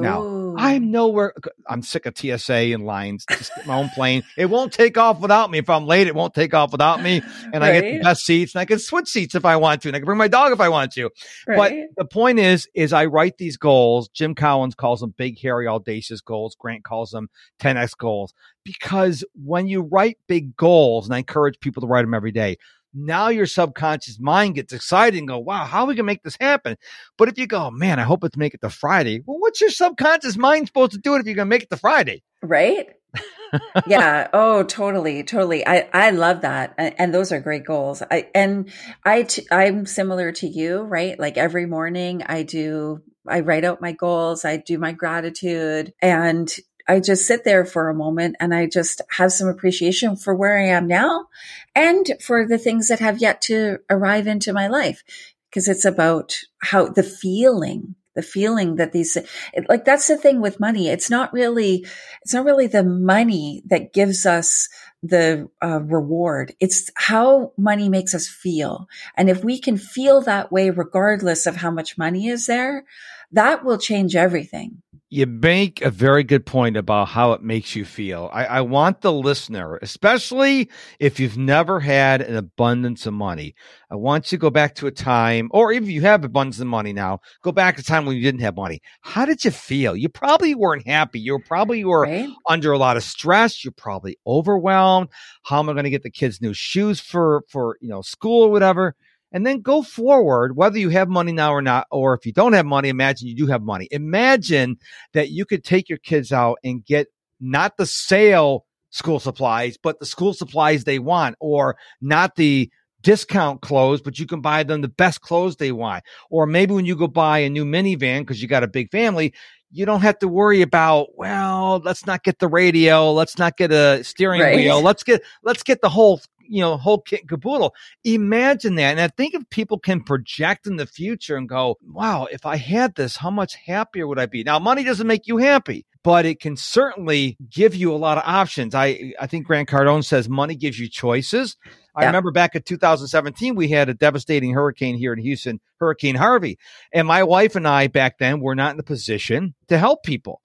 Now, 0.00 0.22
Oh. 0.22 0.54
I'm 0.58 0.90
nowhere. 0.90 1.32
I'm 1.66 1.82
sick 1.82 2.04
of 2.06 2.16
TSA 2.16 2.52
and 2.74 2.84
lines. 2.84 3.24
Just 3.30 3.54
get 3.56 3.66
my 3.66 3.74
own 3.76 3.88
plane. 3.90 4.22
It 4.36 4.46
won't 4.46 4.72
take 4.72 4.98
off 4.98 5.20
without 5.20 5.50
me. 5.50 5.58
If 5.58 5.70
I'm 5.70 5.86
late, 5.86 6.06
it 6.06 6.14
won't 6.14 6.34
take 6.34 6.52
off 6.54 6.72
without 6.72 7.02
me. 7.02 7.22
And 7.54 7.62
I 7.62 7.72
get 7.80 7.98
the 7.98 8.00
best 8.02 8.24
seats, 8.24 8.54
and 8.54 8.60
I 8.60 8.64
can 8.64 8.78
switch 8.78 9.08
seats 9.08 9.34
if 9.34 9.44
I 9.44 9.56
want 9.56 9.82
to, 9.82 9.88
and 9.88 9.96
I 9.96 9.98
can 9.98 10.06
bring 10.06 10.18
my 10.18 10.28
dog 10.28 10.52
if 10.52 10.60
I 10.60 10.68
want 10.70 10.92
to. 10.92 11.10
right. 11.46 11.56
But 11.56 11.72
the 11.96 12.04
point 12.06 12.38
is, 12.38 12.66
is 12.74 12.92
I 12.94 13.04
write 13.06 13.36
these 13.38 13.56
goals. 13.58 14.08
Jim 14.08 14.34
Collins 14.34 14.74
calls 14.74 15.00
them 15.00 15.14
big, 15.16 15.38
hairy, 15.40 15.66
audacious 15.68 16.20
goals. 16.22 16.56
Grant 16.58 16.82
calls 16.84 17.10
them 17.10 17.28
10x 17.60 17.96
goals 17.98 18.32
because 18.64 19.24
when 19.34 19.66
you 19.66 19.82
write 19.82 20.16
big 20.28 20.56
goals, 20.56 21.06
and 21.06 21.14
I 21.14 21.18
encourage 21.18 21.60
people 21.60 21.80
to 21.82 21.86
write 21.86 22.02
them 22.02 22.14
every 22.14 22.32
day. 22.32 22.56
Now 22.94 23.28
your 23.28 23.46
subconscious 23.46 24.18
mind 24.20 24.56
gets 24.56 24.72
excited 24.72 25.18
and 25.18 25.28
go, 25.28 25.38
wow, 25.38 25.64
how 25.64 25.82
are 25.82 25.86
we 25.86 25.94
gonna 25.94 26.04
make 26.04 26.22
this 26.22 26.36
happen? 26.40 26.76
But 27.18 27.28
if 27.28 27.38
you 27.38 27.46
go, 27.46 27.70
man, 27.70 27.98
I 27.98 28.02
hope 28.02 28.24
it's 28.24 28.36
make 28.36 28.54
it 28.54 28.60
to 28.62 28.70
Friday. 28.70 29.22
Well, 29.24 29.38
what's 29.38 29.60
your 29.60 29.70
subconscious 29.70 30.36
mind 30.36 30.66
supposed 30.66 30.92
to 30.92 30.98
do 30.98 31.14
it 31.14 31.20
if 31.20 31.26
you're 31.26 31.36
gonna 31.36 31.46
make 31.46 31.62
it 31.62 31.70
to 31.70 31.76
Friday? 31.76 32.22
right 32.42 32.88
yeah 33.86 34.28
oh 34.32 34.62
totally 34.62 35.22
totally 35.22 35.66
i 35.66 35.88
i 35.92 36.10
love 36.10 36.40
that 36.40 36.74
and, 36.78 36.94
and 36.98 37.14
those 37.14 37.30
are 37.32 37.40
great 37.40 37.64
goals 37.64 38.02
i 38.10 38.28
and 38.34 38.70
i 39.04 39.22
t- 39.22 39.46
i'm 39.50 39.86
similar 39.86 40.32
to 40.32 40.46
you 40.46 40.80
right 40.80 41.18
like 41.18 41.36
every 41.36 41.66
morning 41.66 42.22
i 42.26 42.42
do 42.42 43.00
i 43.28 43.40
write 43.40 43.64
out 43.64 43.82
my 43.82 43.92
goals 43.92 44.44
i 44.44 44.56
do 44.56 44.78
my 44.78 44.92
gratitude 44.92 45.92
and 46.00 46.56
i 46.88 47.00
just 47.00 47.26
sit 47.26 47.44
there 47.44 47.64
for 47.64 47.88
a 47.88 47.94
moment 47.94 48.36
and 48.40 48.54
i 48.54 48.66
just 48.66 49.00
have 49.10 49.32
some 49.32 49.48
appreciation 49.48 50.16
for 50.16 50.34
where 50.34 50.58
i 50.58 50.66
am 50.66 50.86
now 50.86 51.26
and 51.74 52.12
for 52.20 52.46
the 52.46 52.58
things 52.58 52.88
that 52.88 53.00
have 53.00 53.20
yet 53.20 53.40
to 53.42 53.78
arrive 53.88 54.26
into 54.26 54.52
my 54.52 54.68
life. 54.68 55.02
Because 55.48 55.68
it's 55.68 55.84
about 55.84 56.34
how 56.62 56.88
the 56.88 57.02
feeling 57.02 57.94
the 58.14 58.22
feeling 58.22 58.76
that 58.76 58.92
these 58.92 59.16
it, 59.16 59.66
like 59.70 59.86
that's 59.86 60.06
the 60.06 60.18
thing 60.18 60.42
with 60.42 60.60
money. 60.60 60.88
It's 60.88 61.08
not 61.08 61.32
really 61.32 61.86
it's 62.22 62.34
not 62.34 62.44
really 62.44 62.66
the 62.66 62.84
money 62.84 63.62
that 63.66 63.94
gives 63.94 64.26
us 64.26 64.68
the 65.02 65.48
uh, 65.62 65.80
reward. 65.80 66.54
It's 66.60 66.90
how 66.94 67.52
money 67.56 67.88
makes 67.88 68.14
us 68.14 68.28
feel. 68.28 68.86
And 69.16 69.30
if 69.30 69.42
we 69.42 69.58
can 69.58 69.78
feel 69.78 70.20
that 70.22 70.52
way 70.52 70.68
regardless 70.68 71.46
of 71.46 71.56
how 71.56 71.70
much 71.70 71.96
money 71.96 72.28
is 72.28 72.46
there 72.46 72.84
that 73.32 73.64
will 73.64 73.78
change 73.78 74.14
everything 74.14 74.82
You 75.14 75.26
make 75.26 75.82
a 75.82 75.90
very 75.90 76.24
good 76.24 76.46
point 76.46 76.74
about 76.74 77.08
how 77.08 77.32
it 77.32 77.42
makes 77.42 77.76
you 77.76 77.84
feel. 77.84 78.30
I, 78.32 78.46
I 78.46 78.60
want 78.62 79.02
the 79.02 79.12
listener, 79.12 79.78
especially 79.82 80.70
if 80.98 81.20
you've 81.20 81.36
never 81.36 81.80
had 81.80 82.22
an 82.22 82.34
abundance 82.34 83.04
of 83.04 83.12
money, 83.12 83.54
I 83.90 83.96
want 83.96 84.32
you 84.32 84.38
to 84.38 84.40
go 84.40 84.48
back 84.48 84.74
to 84.76 84.86
a 84.86 84.90
time, 84.90 85.50
or 85.50 85.70
if 85.70 85.86
you 85.86 86.00
have 86.00 86.24
abundance 86.24 86.60
of 86.60 86.66
money 86.66 86.94
now, 86.94 87.20
go 87.42 87.52
back 87.52 87.76
to 87.76 87.82
a 87.82 87.84
time 87.84 88.06
when 88.06 88.16
you 88.16 88.22
didn't 88.22 88.40
have 88.40 88.56
money. 88.56 88.80
How 89.02 89.26
did 89.26 89.44
you 89.44 89.50
feel? 89.50 89.94
You 89.94 90.08
probably 90.08 90.54
weren't 90.54 90.86
happy. 90.86 91.20
You 91.20 91.38
probably 91.46 91.84
were 91.84 92.04
right 92.04 92.30
under 92.48 92.72
a 92.72 92.78
lot 92.78 92.96
of 92.96 93.02
stress. 93.02 93.62
You're 93.62 93.72
probably 93.72 94.16
overwhelmed. 94.26 95.10
How 95.42 95.58
am 95.58 95.68
I 95.68 95.74
going 95.74 95.84
to 95.84 95.90
get 95.90 96.04
the 96.04 96.10
kids 96.10 96.40
new 96.40 96.54
shoes 96.54 97.00
for, 97.00 97.42
for, 97.50 97.76
you 97.82 97.88
know, 97.90 98.00
school 98.00 98.44
or 98.44 98.50
whatever? 98.50 98.96
And 99.32 99.46
then 99.46 99.60
go 99.60 99.82
forward, 99.82 100.56
whether 100.56 100.78
you 100.78 100.90
have 100.90 101.08
money 101.08 101.32
now 101.32 101.52
or 101.52 101.62
not, 101.62 101.86
or 101.90 102.14
if 102.14 102.26
you 102.26 102.32
don't 102.32 102.52
have 102.52 102.66
money, 102.66 102.90
imagine 102.90 103.28
you 103.28 103.34
do 103.34 103.46
have 103.46 103.62
money. 103.62 103.88
Imagine 103.90 104.78
that 105.14 105.30
you 105.30 105.44
could 105.46 105.64
take 105.64 105.88
your 105.88 105.98
kids 105.98 106.32
out 106.32 106.58
and 106.62 106.84
get 106.84 107.06
not 107.40 107.76
the 107.76 107.86
sale 107.86 108.66
school 108.90 109.18
supplies, 109.18 109.78
but 109.82 109.98
the 109.98 110.06
school 110.06 110.34
supplies 110.34 110.84
they 110.84 110.98
want, 110.98 111.34
or 111.40 111.76
not 112.02 112.36
the 112.36 112.70
discount 113.00 113.62
clothes, 113.62 114.00
but 114.00 114.18
you 114.18 114.26
can 114.26 114.40
buy 114.40 114.62
them 114.62 114.80
the 114.80 114.88
best 114.88 115.20
clothes 115.22 115.56
they 115.56 115.72
want. 115.72 116.04
Or 116.30 116.46
maybe 116.46 116.74
when 116.74 116.84
you 116.84 116.94
go 116.94 117.08
buy 117.08 117.38
a 117.38 117.50
new 117.50 117.64
minivan 117.64 118.20
because 118.20 118.40
you 118.40 118.48
got 118.48 118.62
a 118.62 118.68
big 118.68 118.90
family, 118.90 119.34
you 119.72 119.86
don't 119.86 120.02
have 120.02 120.18
to 120.20 120.28
worry 120.28 120.62
about, 120.62 121.16
well, 121.16 121.80
let's 121.84 122.06
not 122.06 122.22
get 122.22 122.38
the 122.38 122.48
radio, 122.48 123.12
let's 123.12 123.38
not 123.38 123.56
get 123.56 123.72
a 123.72 124.04
steering 124.04 124.40
Right. 124.40 124.54
wheel, 124.54 124.82
let's 124.82 125.02
get 125.02 125.22
let's 125.42 125.62
get 125.62 125.80
the 125.80 125.88
whole 125.88 126.20
you 126.48 126.60
know 126.60 126.76
whole 126.76 127.00
kit 127.00 127.20
and 127.20 127.28
caboodle. 127.28 127.74
Imagine 128.04 128.74
that, 128.76 128.90
and 128.92 129.00
I 129.00 129.08
think 129.08 129.34
if 129.34 129.48
people 129.50 129.78
can 129.78 130.02
project 130.02 130.66
in 130.66 130.76
the 130.76 130.86
future 130.86 131.36
and 131.36 131.48
go, 131.48 131.78
wow, 131.82 132.26
if 132.30 132.44
I 132.46 132.56
had 132.56 132.94
this, 132.94 133.16
how 133.16 133.30
much 133.30 133.54
happier 133.54 134.06
would 134.06 134.18
I 134.18 134.26
be? 134.26 134.44
Now, 134.44 134.58
money 134.58 134.84
doesn't 134.84 135.06
make 135.06 135.26
you 135.26 135.38
happy, 135.38 135.86
but 136.04 136.26
it 136.26 136.40
can 136.40 136.56
certainly 136.56 137.36
give 137.50 137.74
you 137.74 137.92
a 137.92 137.96
lot 137.96 138.18
of 138.18 138.24
options. 138.26 138.74
I 138.74 139.12
I 139.20 139.26
think 139.26 139.46
Grant 139.46 139.68
Cardone 139.68 140.04
says 140.04 140.28
money 140.28 140.54
gives 140.56 140.78
you 140.78 140.88
choices. 140.88 141.56
I 141.94 142.02
Yeah. 142.02 142.06
remember 142.06 142.30
back 142.32 142.54
in 142.54 142.62
2017, 142.62 143.54
we 143.54 143.68
had 143.68 143.88
a 143.88 143.94
devastating 143.94 144.52
hurricane 144.54 144.96
here 144.96 145.12
in 145.12 145.18
Houston, 145.20 145.60
Hurricane 145.78 146.14
Harvey. 146.14 146.58
And 146.92 147.06
my 147.06 147.22
wife 147.22 147.54
and 147.54 147.68
I 147.68 147.86
back 147.88 148.18
then 148.18 148.40
were 148.40 148.54
not 148.54 148.70
in 148.72 148.76
the 148.78 148.82
position 148.82 149.54
to 149.68 149.78
help 149.78 150.02
people. 150.02 150.40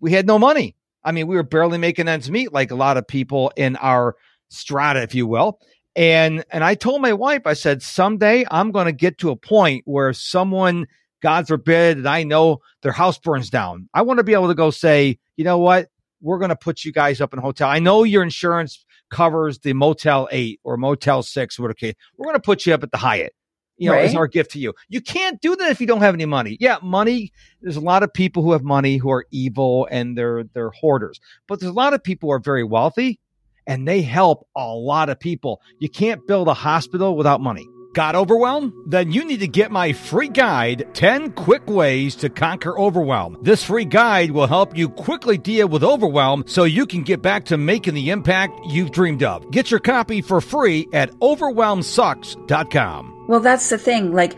We 0.00 0.12
had 0.12 0.26
no 0.26 0.38
money. 0.38 0.76
I 1.04 1.10
mean, 1.12 1.26
we 1.26 1.34
were 1.34 1.42
barely 1.42 1.78
making 1.78 2.06
ends 2.08 2.30
meet 2.30 2.52
like 2.52 2.70
a 2.70 2.76
lot 2.76 2.96
of 2.96 3.06
people 3.08 3.52
in 3.56 3.76
our 3.76 4.14
strata, 4.48 5.02
if 5.02 5.14
you 5.14 5.26
will. 5.26 5.58
And 5.96 6.44
and 6.50 6.64
I 6.64 6.74
told 6.74 7.02
my 7.02 7.12
wife, 7.12 7.42
I 7.44 7.52
said, 7.54 7.82
someday 7.82 8.46
I'm 8.50 8.70
going 8.70 8.86
to 8.86 8.92
get 8.92 9.18
to 9.18 9.30
a 9.30 9.36
point 9.36 9.82
where 9.84 10.12
someone, 10.12 10.86
God 11.22 11.46
forbid, 11.48 12.02
that 12.02 12.12
I 12.12 12.24
know 12.24 12.58
their 12.82 12.92
house 12.92 13.18
burns 13.18 13.48
down. 13.48 13.88
I 13.94 14.02
want 14.02 14.18
to 14.18 14.24
be 14.24 14.34
able 14.34 14.48
to 14.48 14.54
go 14.54 14.70
say, 14.70 15.18
you 15.36 15.44
know 15.44 15.58
what? 15.58 15.88
We're 16.20 16.38
going 16.38 16.50
to 16.50 16.56
put 16.56 16.84
you 16.84 16.92
guys 16.92 17.20
up 17.20 17.32
in 17.32 17.38
a 17.38 17.42
hotel. 17.42 17.68
I 17.68 17.78
know 17.78 18.02
your 18.04 18.22
insurance 18.22 18.84
covers 19.10 19.58
the 19.60 19.72
Motel 19.72 20.28
8 20.30 20.60
or 20.64 20.76
Motel 20.76 21.22
6 21.22 21.58
or 21.58 21.62
whatever. 21.62 21.94
We're 22.16 22.26
going 22.26 22.36
to 22.36 22.40
put 22.40 22.66
you 22.66 22.74
up 22.74 22.82
at 22.82 22.90
the 22.90 22.98
Hyatt. 22.98 23.34
You 23.78 23.88
know, 23.88 23.96
as 23.96 24.10
Right. 24.10 24.18
our 24.18 24.26
gift 24.28 24.52
to 24.52 24.60
you. 24.60 24.74
You 24.90 25.00
can't 25.00 25.40
do 25.40 25.56
that 25.56 25.70
if 25.70 25.80
you 25.80 25.88
don't 25.88 26.02
have 26.02 26.14
any 26.14 26.26
money. 26.26 26.56
Yeah, 26.60 26.76
money. 26.82 27.32
There's 27.62 27.76
a 27.76 27.80
lot 27.80 28.04
of 28.04 28.12
people 28.12 28.44
who 28.44 28.52
have 28.52 28.62
money 28.62 28.96
who 28.96 29.10
are 29.10 29.26
evil 29.32 29.88
and 29.90 30.16
they're 30.16 30.44
they're 30.44 30.70
hoarders. 30.70 31.18
But 31.48 31.58
there's 31.58 31.70
a 31.70 31.74
lot 31.74 31.92
of 31.92 32.04
people 32.04 32.28
who 32.28 32.32
are 32.34 32.38
very 32.38 32.62
wealthy 32.62 33.18
and 33.66 33.88
they 33.88 34.02
help 34.02 34.46
a 34.54 34.66
lot 34.68 35.08
of 35.08 35.18
people. 35.18 35.60
You 35.80 35.88
can't 35.88 36.24
build 36.28 36.46
a 36.46 36.54
hospital 36.54 37.16
without 37.16 37.40
money. 37.40 37.66
Got 37.92 38.14
overwhelmed? 38.14 38.72
Then 38.86 39.12
you 39.12 39.22
need 39.24 39.40
to 39.40 39.48
get 39.48 39.70
my 39.70 39.92
free 39.92 40.28
guide, 40.28 40.88
10 40.94 41.32
Quick 41.32 41.68
Ways 41.68 42.16
to 42.16 42.30
Conquer 42.30 42.78
Overwhelm. 42.78 43.36
This 43.42 43.62
free 43.62 43.84
guide 43.84 44.30
will 44.30 44.46
help 44.46 44.74
you 44.76 44.88
quickly 44.88 45.36
deal 45.36 45.68
with 45.68 45.84
overwhelm 45.84 46.44
so 46.46 46.64
you 46.64 46.86
can 46.86 47.02
get 47.02 47.20
back 47.20 47.44
to 47.46 47.58
making 47.58 47.94
the 47.94 48.08
impact 48.08 48.58
you've 48.66 48.92
dreamed 48.92 49.22
of. 49.22 49.50
Get 49.50 49.70
your 49.70 49.80
copy 49.80 50.22
for 50.22 50.40
free 50.40 50.88
at 50.94 51.10
overwhelmsucks.com. 51.20 53.26
Well, 53.28 53.40
that's 53.40 53.68
the 53.68 53.76
thing. 53.76 54.12
Like, 54.12 54.36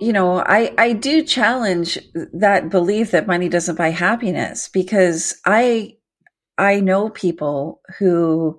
you 0.00 0.14
know, 0.14 0.38
I, 0.38 0.72
I 0.78 0.94
do 0.94 1.22
challenge 1.24 1.98
that 2.32 2.70
belief 2.70 3.10
that 3.10 3.26
money 3.26 3.50
doesn't 3.50 3.76
buy 3.76 3.90
happiness 3.90 4.70
because 4.72 5.34
I, 5.44 5.96
I 6.56 6.80
know 6.80 7.10
people 7.10 7.82
who 7.98 8.58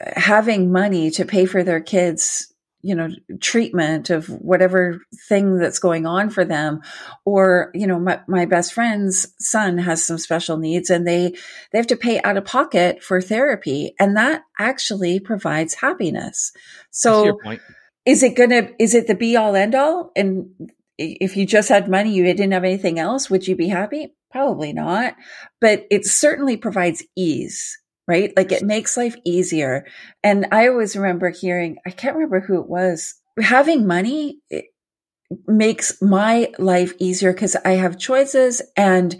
having 0.00 0.72
money 0.72 1.12
to 1.12 1.24
pay 1.24 1.46
for 1.46 1.62
their 1.62 1.80
kids, 1.80 2.52
you 2.86 2.94
know, 2.94 3.08
treatment 3.40 4.10
of 4.10 4.28
whatever 4.28 5.00
thing 5.28 5.58
that's 5.58 5.80
going 5.80 6.06
on 6.06 6.30
for 6.30 6.44
them. 6.44 6.82
Or, 7.24 7.72
you 7.74 7.86
know, 7.86 7.98
my, 7.98 8.20
my 8.28 8.46
best 8.46 8.72
friend's 8.72 9.26
son 9.40 9.78
has 9.78 10.04
some 10.04 10.18
special 10.18 10.56
needs 10.56 10.88
and 10.88 11.04
they, 11.04 11.34
they 11.72 11.78
have 11.78 11.88
to 11.88 11.96
pay 11.96 12.22
out 12.22 12.36
of 12.36 12.44
pocket 12.44 13.02
for 13.02 13.20
therapy. 13.20 13.94
And 13.98 14.16
that 14.16 14.42
actually 14.56 15.18
provides 15.18 15.74
happiness. 15.74 16.52
So, 16.92 17.38
is 18.06 18.22
it 18.22 18.36
gonna 18.36 18.70
is 18.78 18.94
it 18.94 19.08
the 19.08 19.16
be 19.16 19.36
all 19.36 19.56
end 19.56 19.74
all 19.74 20.12
and 20.14 20.48
if 20.96 21.36
you 21.36 21.44
just 21.44 21.68
had 21.68 21.90
money 21.90 22.14
you 22.14 22.22
didn't 22.22 22.52
have 22.52 22.62
anything 22.62 23.00
else 23.00 23.28
would 23.28 23.46
you 23.46 23.56
be 23.56 23.68
happy 23.68 24.14
probably 24.30 24.72
not 24.72 25.14
but 25.60 25.84
it 25.90 26.06
certainly 26.06 26.56
provides 26.56 27.02
ease 27.16 27.78
right 28.06 28.32
like 28.36 28.52
it 28.52 28.62
makes 28.62 28.96
life 28.96 29.16
easier 29.24 29.86
and 30.22 30.46
i 30.52 30.68
always 30.68 30.96
remember 30.96 31.30
hearing 31.30 31.76
i 31.86 31.90
can't 31.90 32.14
remember 32.14 32.40
who 32.40 32.60
it 32.60 32.68
was 32.68 33.14
having 33.40 33.86
money 33.86 34.40
makes 35.46 36.00
my 36.00 36.52
life 36.58 36.92
easier 36.98 37.32
because 37.32 37.56
i 37.64 37.72
have 37.72 37.98
choices 37.98 38.62
and 38.76 39.16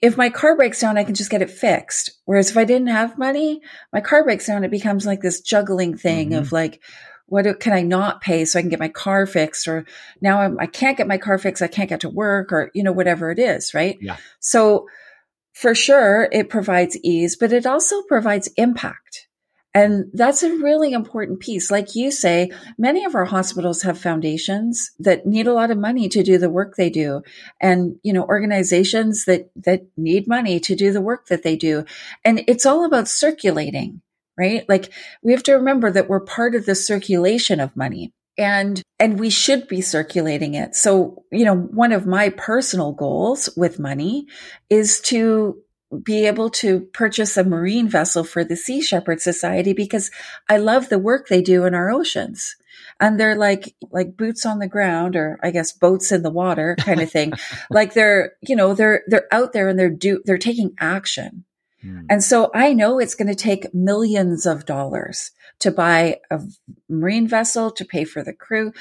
if 0.00 0.16
my 0.16 0.30
car 0.30 0.56
breaks 0.56 0.80
down, 0.80 0.96
I 0.96 1.04
can 1.04 1.14
just 1.14 1.30
get 1.30 1.42
it 1.42 1.50
fixed. 1.50 2.10
Whereas 2.24 2.50
if 2.50 2.56
I 2.56 2.64
didn't 2.64 2.88
have 2.88 3.18
money, 3.18 3.60
my 3.92 4.00
car 4.00 4.22
breaks 4.22 4.46
down, 4.46 4.64
it 4.64 4.70
becomes 4.70 5.06
like 5.06 5.20
this 5.20 5.40
juggling 5.40 5.96
thing 5.96 6.30
mm-hmm. 6.30 6.38
of 6.38 6.52
like, 6.52 6.80
what 7.26 7.42
do, 7.42 7.54
can 7.54 7.72
I 7.72 7.82
not 7.82 8.20
pay 8.20 8.44
so 8.44 8.58
I 8.58 8.62
can 8.62 8.70
get 8.70 8.78
my 8.78 8.88
car 8.88 9.26
fixed? 9.26 9.66
Or 9.66 9.84
now 10.20 10.40
I'm, 10.40 10.58
I 10.60 10.66
can't 10.66 10.96
get 10.96 11.08
my 11.08 11.18
car 11.18 11.36
fixed. 11.36 11.62
I 11.62 11.68
can't 11.68 11.88
get 11.88 12.00
to 12.00 12.08
work 12.08 12.52
or, 12.52 12.70
you 12.74 12.82
know, 12.82 12.92
whatever 12.92 13.30
it 13.30 13.38
is. 13.38 13.74
Right. 13.74 13.98
Yeah. 14.00 14.16
So 14.38 14.86
for 15.58 15.74
sure 15.74 16.28
it 16.30 16.48
provides 16.48 16.96
ease, 17.02 17.34
but 17.34 17.52
it 17.52 17.66
also 17.66 18.02
provides 18.02 18.48
impact. 18.56 19.26
And 19.74 20.06
that's 20.12 20.44
a 20.44 20.56
really 20.56 20.92
important 20.92 21.40
piece. 21.40 21.68
Like 21.68 21.96
you 21.96 22.12
say, 22.12 22.52
many 22.78 23.04
of 23.04 23.16
our 23.16 23.24
hospitals 23.24 23.82
have 23.82 23.98
foundations 23.98 24.92
that 25.00 25.26
need 25.26 25.48
a 25.48 25.52
lot 25.52 25.72
of 25.72 25.78
money 25.78 26.08
to 26.10 26.22
do 26.22 26.38
the 26.38 26.48
work 26.48 26.76
they 26.76 26.90
do. 26.90 27.22
And, 27.60 27.96
you 28.04 28.12
know, 28.12 28.24
organizations 28.24 29.24
that, 29.24 29.50
that 29.56 29.86
need 29.96 30.28
money 30.28 30.60
to 30.60 30.76
do 30.76 30.92
the 30.92 31.00
work 31.00 31.26
that 31.26 31.42
they 31.42 31.56
do. 31.56 31.84
And 32.24 32.44
it's 32.46 32.64
all 32.64 32.84
about 32.84 33.08
circulating 33.08 34.00
right? 34.38 34.68
Like 34.68 34.92
we 35.20 35.32
have 35.32 35.42
to 35.42 35.54
remember 35.54 35.90
that 35.90 36.08
we're 36.08 36.20
part 36.20 36.54
of 36.54 36.64
the 36.64 36.76
circulation 36.76 37.58
of 37.58 37.76
money 37.76 38.12
and 38.38 38.80
and 39.00 39.18
we 39.18 39.30
should 39.30 39.68
be 39.68 39.80
circulating 39.80 40.54
it. 40.54 40.74
So, 40.74 41.24
you 41.30 41.44
know, 41.44 41.56
one 41.56 41.92
of 41.92 42.06
my 42.06 42.30
personal 42.30 42.92
goals 42.92 43.50
with 43.56 43.78
money 43.78 44.26
is 44.70 45.00
to 45.02 45.60
be 46.02 46.26
able 46.26 46.50
to 46.50 46.80
purchase 46.92 47.36
a 47.36 47.44
marine 47.44 47.88
vessel 47.88 48.22
for 48.22 48.44
the 48.44 48.56
Sea 48.56 48.80
Shepherd 48.80 49.20
Society 49.20 49.72
because 49.72 50.10
I 50.48 50.58
love 50.58 50.88
the 50.88 50.98
work 50.98 51.28
they 51.28 51.42
do 51.42 51.64
in 51.64 51.74
our 51.74 51.90
oceans. 51.90 52.56
And 53.00 53.18
they're 53.18 53.36
like, 53.36 53.74
like 53.90 54.16
boots 54.16 54.44
on 54.44 54.58
the 54.58 54.68
ground 54.68 55.16
or 55.16 55.38
I 55.42 55.50
guess 55.50 55.72
boats 55.72 56.12
in 56.12 56.22
the 56.22 56.30
water 56.30 56.76
kind 56.80 57.00
of 57.00 57.10
thing. 57.10 57.32
like 57.70 57.94
they're, 57.94 58.32
you 58.42 58.56
know, 58.56 58.74
they're, 58.74 59.02
they're 59.06 59.28
out 59.32 59.52
there 59.52 59.68
and 59.68 59.78
they're 59.78 59.88
do, 59.88 60.20
they're 60.24 60.36
taking 60.36 60.74
action. 60.78 61.44
Hmm. 61.80 62.00
And 62.10 62.24
so 62.24 62.50
I 62.54 62.74
know 62.74 62.98
it's 62.98 63.14
going 63.14 63.28
to 63.28 63.36
take 63.36 63.72
millions 63.72 64.46
of 64.46 64.66
dollars 64.66 65.30
to 65.60 65.70
buy 65.70 66.20
a 66.30 66.40
marine 66.88 67.28
vessel, 67.28 67.70
to 67.72 67.84
pay 67.84 68.04
for 68.04 68.22
the 68.22 68.32
crew. 68.32 68.72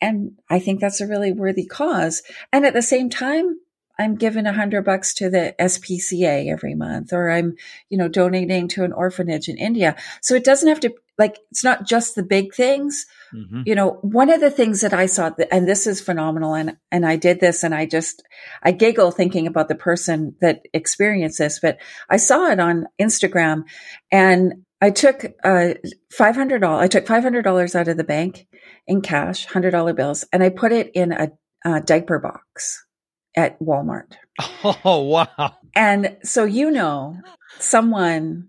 And 0.00 0.32
I 0.50 0.58
think 0.58 0.80
that's 0.80 1.00
a 1.00 1.06
really 1.06 1.32
worthy 1.32 1.66
cause. 1.66 2.22
And 2.52 2.66
at 2.66 2.74
the 2.74 2.82
same 2.82 3.08
time, 3.08 3.58
I'm 3.98 4.16
giving 4.16 4.44
a 4.44 4.52
hundred 4.52 4.84
bucks 4.84 5.14
to 5.14 5.30
the 5.30 5.54
SPCA 5.58 6.52
every 6.52 6.74
month, 6.74 7.14
or 7.14 7.30
I'm, 7.30 7.54
you 7.88 7.96
know, 7.96 8.08
donating 8.08 8.68
to 8.68 8.84
an 8.84 8.92
orphanage 8.92 9.48
in 9.48 9.56
India. 9.56 9.96
So 10.20 10.34
it 10.34 10.44
doesn't 10.44 10.68
have 10.68 10.80
to, 10.80 10.92
like, 11.16 11.38
it's 11.50 11.64
not 11.64 11.86
just 11.86 12.14
the 12.14 12.22
big 12.22 12.52
things. 12.52 13.06
Mm-hmm. 13.34 13.62
You 13.64 13.74
know, 13.74 13.92
one 14.02 14.28
of 14.28 14.42
the 14.42 14.50
things 14.50 14.82
that 14.82 14.92
I 14.92 15.06
saw, 15.06 15.30
and 15.50 15.66
this 15.66 15.86
is 15.86 16.02
phenomenal, 16.02 16.52
and, 16.52 16.76
and 16.92 17.06
I 17.06 17.16
did 17.16 17.40
this 17.40 17.62
and 17.62 17.74
I 17.74 17.86
just, 17.86 18.22
I 18.62 18.72
giggle 18.72 19.12
thinking 19.12 19.46
about 19.46 19.68
the 19.68 19.74
person 19.74 20.36
that 20.42 20.66
experienced 20.74 21.38
this, 21.38 21.58
but 21.58 21.78
I 22.10 22.18
saw 22.18 22.50
it 22.50 22.60
on 22.60 22.88
Instagram 23.00 23.64
and 24.12 24.65
I 24.80 24.90
took 24.90 25.24
uh, 25.42 25.74
$500, 26.12 26.78
I 26.78 26.88
took 26.88 27.06
$500 27.06 27.74
out 27.74 27.88
of 27.88 27.96
the 27.96 28.04
bank 28.04 28.46
in 28.86 29.00
cash, 29.00 29.46
$100 29.46 29.96
bills, 29.96 30.24
and 30.32 30.42
I 30.42 30.50
put 30.50 30.72
it 30.72 30.90
in 30.94 31.12
a, 31.12 31.30
a 31.64 31.80
diaper 31.80 32.18
box 32.18 32.84
at 33.36 33.58
Walmart. 33.60 34.14
Oh, 34.84 35.00
wow. 35.00 35.54
And 35.74 36.18
so, 36.22 36.44
you 36.44 36.70
know, 36.70 37.16
someone, 37.58 38.48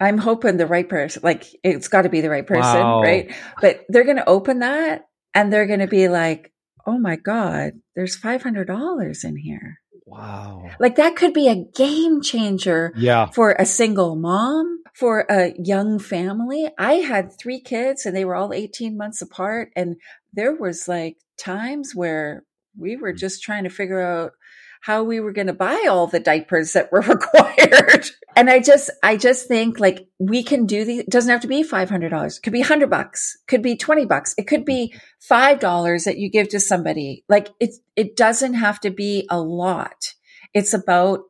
I'm 0.00 0.18
hoping 0.18 0.56
the 0.56 0.66
right 0.66 0.88
person, 0.88 1.22
like 1.24 1.44
it's 1.62 1.88
got 1.88 2.02
to 2.02 2.08
be 2.08 2.20
the 2.20 2.30
right 2.30 2.46
person, 2.46 2.62
wow. 2.62 3.02
right? 3.02 3.34
But 3.60 3.84
they're 3.88 4.04
going 4.04 4.16
to 4.16 4.28
open 4.28 4.60
that 4.60 5.06
and 5.34 5.52
they're 5.52 5.66
going 5.66 5.80
to 5.80 5.86
be 5.86 6.08
like, 6.08 6.52
oh 6.86 6.98
my 6.98 7.16
God, 7.16 7.72
there's 7.94 8.18
$500 8.18 9.24
in 9.24 9.36
here. 9.36 9.80
Wow. 10.06 10.70
Like 10.78 10.96
that 10.96 11.16
could 11.16 11.34
be 11.34 11.48
a 11.48 11.64
game 11.74 12.22
changer 12.22 12.92
yeah. 12.96 13.26
for 13.26 13.56
a 13.58 13.66
single 13.66 14.14
mom, 14.14 14.82
for 14.94 15.26
a 15.28 15.52
young 15.58 15.98
family. 15.98 16.68
I 16.78 16.94
had 16.94 17.36
three 17.36 17.60
kids 17.60 18.06
and 18.06 18.16
they 18.16 18.24
were 18.24 18.36
all 18.36 18.52
18 18.52 18.96
months 18.96 19.20
apart. 19.20 19.72
And 19.74 19.96
there 20.32 20.54
was 20.54 20.86
like 20.86 21.16
times 21.36 21.92
where 21.94 22.44
we 22.78 22.96
were 22.96 23.12
mm. 23.12 23.18
just 23.18 23.42
trying 23.42 23.64
to 23.64 23.70
figure 23.70 24.00
out 24.00 24.32
how 24.80 25.02
we 25.02 25.20
were 25.20 25.32
going 25.32 25.46
to 25.46 25.52
buy 25.52 25.86
all 25.88 26.06
the 26.06 26.20
diapers 26.20 26.72
that 26.72 26.90
were 26.92 27.00
required. 27.02 28.06
and 28.36 28.48
I 28.50 28.60
just, 28.60 28.90
I 29.02 29.16
just 29.16 29.48
think 29.48 29.80
like 29.80 30.08
we 30.18 30.42
can 30.42 30.66
do 30.66 30.84
the, 30.84 30.98
it 31.00 31.10
doesn't 31.10 31.30
have 31.30 31.42
to 31.42 31.48
be 31.48 31.62
$500. 31.62 32.36
It 32.36 32.42
could 32.42 32.52
be 32.52 32.60
100 32.60 32.90
bucks, 32.90 33.38
could 33.46 33.62
be 33.62 33.76
20 33.76 34.04
bucks. 34.06 34.34
It 34.38 34.46
could 34.46 34.64
be 34.64 34.94
$5 35.28 36.04
that 36.04 36.18
you 36.18 36.30
give 36.30 36.48
to 36.50 36.60
somebody. 36.60 37.24
Like 37.28 37.48
it, 37.60 37.74
it 37.96 38.16
doesn't 38.16 38.54
have 38.54 38.80
to 38.80 38.90
be 38.90 39.26
a 39.30 39.40
lot. 39.40 40.14
It's 40.54 40.74
about 40.74 41.24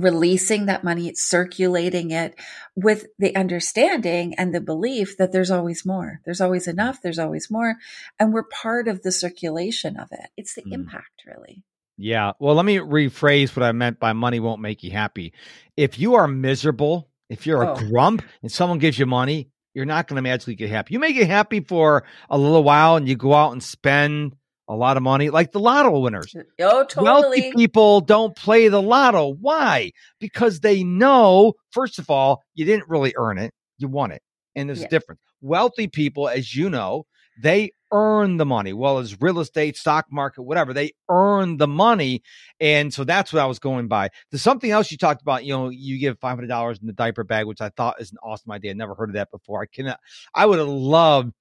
releasing 0.00 0.66
that 0.66 0.84
money, 0.84 1.12
circulating 1.14 2.10
it 2.10 2.38
with 2.74 3.06
the 3.18 3.34
understanding 3.34 4.34
and 4.36 4.54
the 4.54 4.60
belief 4.60 5.16
that 5.16 5.32
there's 5.32 5.50
always 5.50 5.84
more. 5.84 6.20
There's 6.24 6.40
always 6.40 6.68
enough. 6.68 7.02
There's 7.02 7.18
always 7.18 7.50
more. 7.50 7.76
And 8.18 8.32
we're 8.32 8.44
part 8.44 8.88
of 8.88 9.02
the 9.02 9.12
circulation 9.12 9.96
of 9.96 10.08
it. 10.12 10.30
It's 10.36 10.54
the 10.54 10.62
mm. 10.62 10.72
impact, 10.72 11.22
really. 11.26 11.62
Yeah. 11.98 12.32
Well, 12.38 12.54
let 12.54 12.64
me 12.64 12.76
rephrase 12.76 13.54
what 13.54 13.64
I 13.64 13.72
meant 13.72 13.98
by 13.98 14.12
money 14.12 14.38
won't 14.38 14.62
make 14.62 14.84
you 14.84 14.92
happy. 14.92 15.32
If 15.76 15.98
you 15.98 16.14
are 16.14 16.28
miserable, 16.28 17.10
if 17.28 17.44
you're 17.44 17.64
oh. 17.64 17.74
a 17.74 17.84
grump 17.84 18.22
and 18.40 18.50
someone 18.50 18.78
gives 18.78 18.98
you 18.98 19.04
money, 19.04 19.50
you're 19.74 19.84
not 19.84 20.06
going 20.06 20.16
to 20.16 20.22
magically 20.22 20.54
get 20.54 20.70
happy. 20.70 20.94
You 20.94 21.00
may 21.00 21.12
get 21.12 21.26
happy 21.26 21.60
for 21.60 22.04
a 22.30 22.38
little 22.38 22.62
while 22.62 22.96
and 22.96 23.08
you 23.08 23.16
go 23.16 23.34
out 23.34 23.52
and 23.52 23.62
spend 23.62 24.34
a 24.68 24.74
lot 24.74 24.96
of 24.96 25.02
money, 25.02 25.30
like 25.30 25.50
the 25.50 25.60
lotto 25.60 25.98
winners. 25.98 26.34
Oh, 26.60 26.84
totally. 26.84 27.04
Wealthy 27.04 27.52
people 27.54 28.00
don't 28.00 28.36
play 28.36 28.68
the 28.68 28.82
lotto. 28.82 29.34
Why? 29.34 29.92
Because 30.20 30.60
they 30.60 30.84
know, 30.84 31.54
first 31.70 31.98
of 31.98 32.10
all, 32.10 32.42
you 32.54 32.64
didn't 32.64 32.88
really 32.88 33.14
earn 33.16 33.38
it, 33.38 33.52
you 33.78 33.88
won 33.88 34.12
it. 34.12 34.22
And 34.54 34.68
there's 34.68 34.80
yeah. 34.80 34.86
a 34.86 34.90
difference. 34.90 35.20
Wealthy 35.40 35.88
people, 35.88 36.28
as 36.28 36.54
you 36.54 36.70
know, 36.70 37.06
they 37.40 37.72
earn 37.92 38.36
the 38.36 38.46
money. 38.46 38.72
Well, 38.72 38.98
it's 38.98 39.20
real 39.20 39.40
estate, 39.40 39.76
stock 39.76 40.06
market, 40.10 40.42
whatever, 40.42 40.72
they 40.72 40.92
earn 41.08 41.56
the 41.56 41.68
money. 41.68 42.22
And 42.60 42.92
so 42.92 43.04
that's 43.04 43.32
what 43.32 43.42
I 43.42 43.46
was 43.46 43.58
going 43.58 43.88
by. 43.88 44.10
There's 44.30 44.42
something 44.42 44.70
else 44.70 44.90
you 44.90 44.98
talked 44.98 45.22
about. 45.22 45.44
You 45.44 45.52
know, 45.52 45.68
you 45.68 45.98
give 45.98 46.18
$500 46.18 46.80
in 46.80 46.86
the 46.86 46.92
diaper 46.92 47.24
bag, 47.24 47.46
which 47.46 47.60
I 47.60 47.70
thought 47.70 48.00
is 48.00 48.12
an 48.12 48.18
awesome 48.22 48.52
idea. 48.52 48.70
I 48.70 48.74
never 48.74 48.94
heard 48.94 49.10
of 49.10 49.14
that 49.14 49.30
before. 49.30 49.62
I 49.62 49.66
cannot, 49.66 50.00
I 50.34 50.46
would 50.46 50.58
have 50.58 50.68
loved 50.68 51.32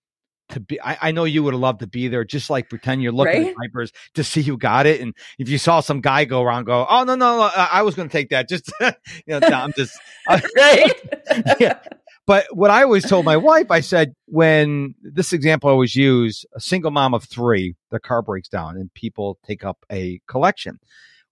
to 0.50 0.60
be 0.60 0.80
I, 0.82 0.98
I, 1.02 1.12
know 1.12 1.26
you 1.26 1.44
would 1.44 1.54
have 1.54 1.60
loved 1.60 1.82
to 1.82 1.88
be 1.88 2.08
there 2.08 2.24
just 2.24 2.50
like 2.50 2.70
pretend 2.70 3.04
you're 3.04 3.12
looking 3.12 3.44
right? 3.44 3.52
at 3.52 3.56
diapers 3.62 3.92
to 4.14 4.24
see 4.24 4.42
who 4.42 4.58
got 4.58 4.86
it 4.86 5.02
and 5.02 5.14
if 5.38 5.50
you 5.50 5.58
saw 5.58 5.82
some 5.82 6.00
guy 6.00 6.26
go 6.26 6.42
around 6.42 6.66
go 6.66 6.86
oh 6.90 7.04
no 7.04 7.16
no, 7.16 7.42
I, 7.42 7.70
I 7.74 7.82
was 7.82 7.96
going 7.96 8.08
to 8.08 8.12
take 8.12 8.30
that 8.30 8.48
just 8.50 8.72
you 8.80 8.92
know 9.28 9.40
i'm 9.48 9.74
just 9.74 9.98
right 10.30 10.94
yeah 11.60 11.80
but 12.28 12.46
what 12.52 12.70
i 12.70 12.84
always 12.84 13.08
told 13.08 13.26
my 13.26 13.38
wife 13.38 13.72
i 13.72 13.80
said 13.80 14.13
when 14.26 14.94
this 15.02 15.34
example 15.34 15.70
i 15.70 15.74
always 15.74 15.96
use 15.96 16.46
a 16.56 16.60
single 16.60 16.92
mom 16.92 17.16
of 17.16 17.24
three 17.24 17.76
the 17.90 18.00
car 18.00 18.22
breaks 18.22 18.48
down 18.48 18.78
and 18.78 18.94
people 18.94 19.40
take 19.44 19.66
up 19.66 19.78
a 19.92 20.22
collection 20.28 20.78